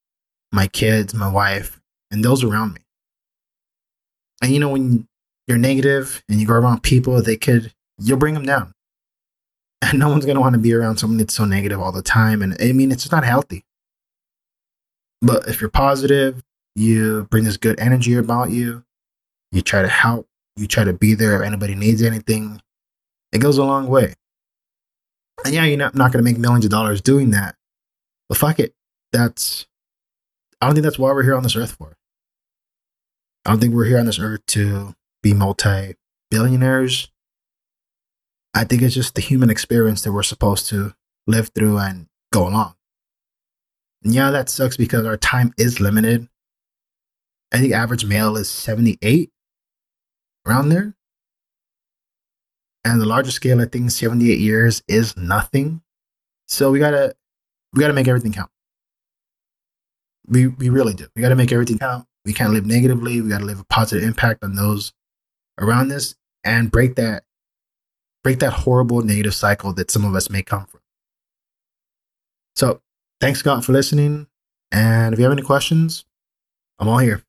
my 0.52 0.68
kids, 0.68 1.12
my 1.12 1.30
wife, 1.30 1.82
and 2.10 2.24
those 2.24 2.42
around 2.42 2.72
me. 2.72 2.80
And 4.40 4.52
you 4.52 4.58
know, 4.58 4.70
when 4.70 5.06
you're 5.46 5.58
negative 5.58 6.24
and 6.30 6.40
you 6.40 6.46
go 6.46 6.54
around 6.54 6.82
people, 6.82 7.20
they 7.20 7.36
could, 7.36 7.74
you'll 7.98 8.16
bring 8.16 8.32
them 8.32 8.46
down. 8.46 8.72
And 9.82 9.98
no 9.98 10.08
one's 10.08 10.24
going 10.24 10.36
to 10.36 10.40
want 10.40 10.54
to 10.54 10.58
be 10.58 10.72
around 10.72 10.96
someone 10.96 11.18
that's 11.18 11.34
so 11.34 11.44
negative 11.44 11.78
all 11.78 11.92
the 11.92 12.00
time. 12.00 12.40
And 12.40 12.56
I 12.58 12.72
mean, 12.72 12.90
it's 12.90 13.02
just 13.02 13.12
not 13.12 13.24
healthy. 13.24 13.65
But 15.22 15.48
if 15.48 15.60
you're 15.60 15.70
positive, 15.70 16.42
you 16.74 17.26
bring 17.30 17.44
this 17.44 17.56
good 17.56 17.80
energy 17.80 18.14
about 18.14 18.50
you, 18.50 18.84
you 19.52 19.62
try 19.62 19.82
to 19.82 19.88
help 19.88 20.28
you 20.56 20.66
try 20.66 20.84
to 20.84 20.92
be 20.92 21.14
there 21.14 21.42
if 21.42 21.46
anybody 21.46 21.74
needs 21.74 22.02
anything. 22.02 22.60
It 23.32 23.38
goes 23.38 23.58
a 23.58 23.64
long 23.64 23.88
way. 23.88 24.14
And 25.44 25.54
yeah, 25.54 25.64
you're 25.64 25.76
not, 25.76 25.94
not 25.94 26.12
going 26.12 26.24
to 26.24 26.30
make 26.30 26.38
millions 26.38 26.64
of 26.64 26.70
dollars 26.70 27.02
doing 27.02 27.30
that. 27.30 27.56
But 28.28 28.38
fuck 28.38 28.58
it. 28.58 28.74
That's, 29.12 29.66
I 30.60 30.66
don't 30.66 30.74
think 30.74 30.84
that's 30.84 30.98
why 30.98 31.12
we're 31.12 31.22
here 31.22 31.36
on 31.36 31.42
this 31.42 31.56
earth 31.56 31.72
for. 31.72 31.96
I 33.44 33.50
don't 33.50 33.60
think 33.60 33.74
we're 33.74 33.84
here 33.84 33.98
on 33.98 34.06
this 34.06 34.18
earth 34.18 34.44
to 34.48 34.94
be 35.22 35.34
multi 35.34 35.94
billionaires. 36.30 37.10
I 38.54 38.64
think 38.64 38.80
it's 38.80 38.94
just 38.94 39.14
the 39.14 39.20
human 39.20 39.50
experience 39.50 40.02
that 40.02 40.12
we're 40.12 40.22
supposed 40.22 40.68
to 40.70 40.94
live 41.26 41.50
through 41.54 41.78
and 41.78 42.06
go 42.32 42.48
along. 42.48 42.74
Yeah, 44.08 44.30
that 44.30 44.48
sucks 44.48 44.76
because 44.76 45.04
our 45.04 45.16
time 45.16 45.52
is 45.58 45.80
limited. 45.80 46.28
I 47.52 47.58
think 47.58 47.72
average 47.72 48.04
male 48.04 48.36
is 48.36 48.48
78, 48.48 49.30
around 50.46 50.68
there. 50.68 50.94
And 52.84 53.00
the 53.00 53.06
larger 53.06 53.32
scale, 53.32 53.60
I 53.60 53.64
think 53.64 53.90
78 53.90 54.38
years 54.38 54.80
is 54.86 55.16
nothing. 55.16 55.82
So 56.46 56.70
we 56.70 56.78
gotta 56.78 57.16
we 57.72 57.80
gotta 57.80 57.94
make 57.94 58.06
everything 58.06 58.32
count. 58.32 58.50
We 60.28 60.46
we 60.46 60.68
really 60.68 60.94
do. 60.94 61.08
We 61.16 61.22
gotta 61.22 61.34
make 61.34 61.50
everything 61.50 61.78
count. 61.78 62.06
We 62.24 62.32
can't 62.32 62.52
live 62.52 62.64
negatively. 62.64 63.20
We 63.20 63.28
gotta 63.28 63.44
leave 63.44 63.58
a 63.58 63.64
positive 63.64 64.04
impact 64.04 64.44
on 64.44 64.54
those 64.54 64.92
around 65.58 65.90
us 65.90 66.14
and 66.44 66.70
break 66.70 66.94
that 66.94 67.24
break 68.22 68.38
that 68.38 68.52
horrible 68.52 69.02
negative 69.02 69.34
cycle 69.34 69.72
that 69.72 69.90
some 69.90 70.04
of 70.04 70.14
us 70.14 70.30
may 70.30 70.42
come 70.42 70.66
from. 70.66 70.80
So 72.54 72.80
thanks, 73.20 73.40
Scott, 73.40 73.64
for 73.64 73.72
listening. 73.72 74.26
And 74.72 75.12
if 75.12 75.18
you 75.18 75.24
have 75.24 75.32
any 75.32 75.42
questions, 75.42 76.04
I'm 76.78 76.88
all 76.88 76.98
here. 76.98 77.25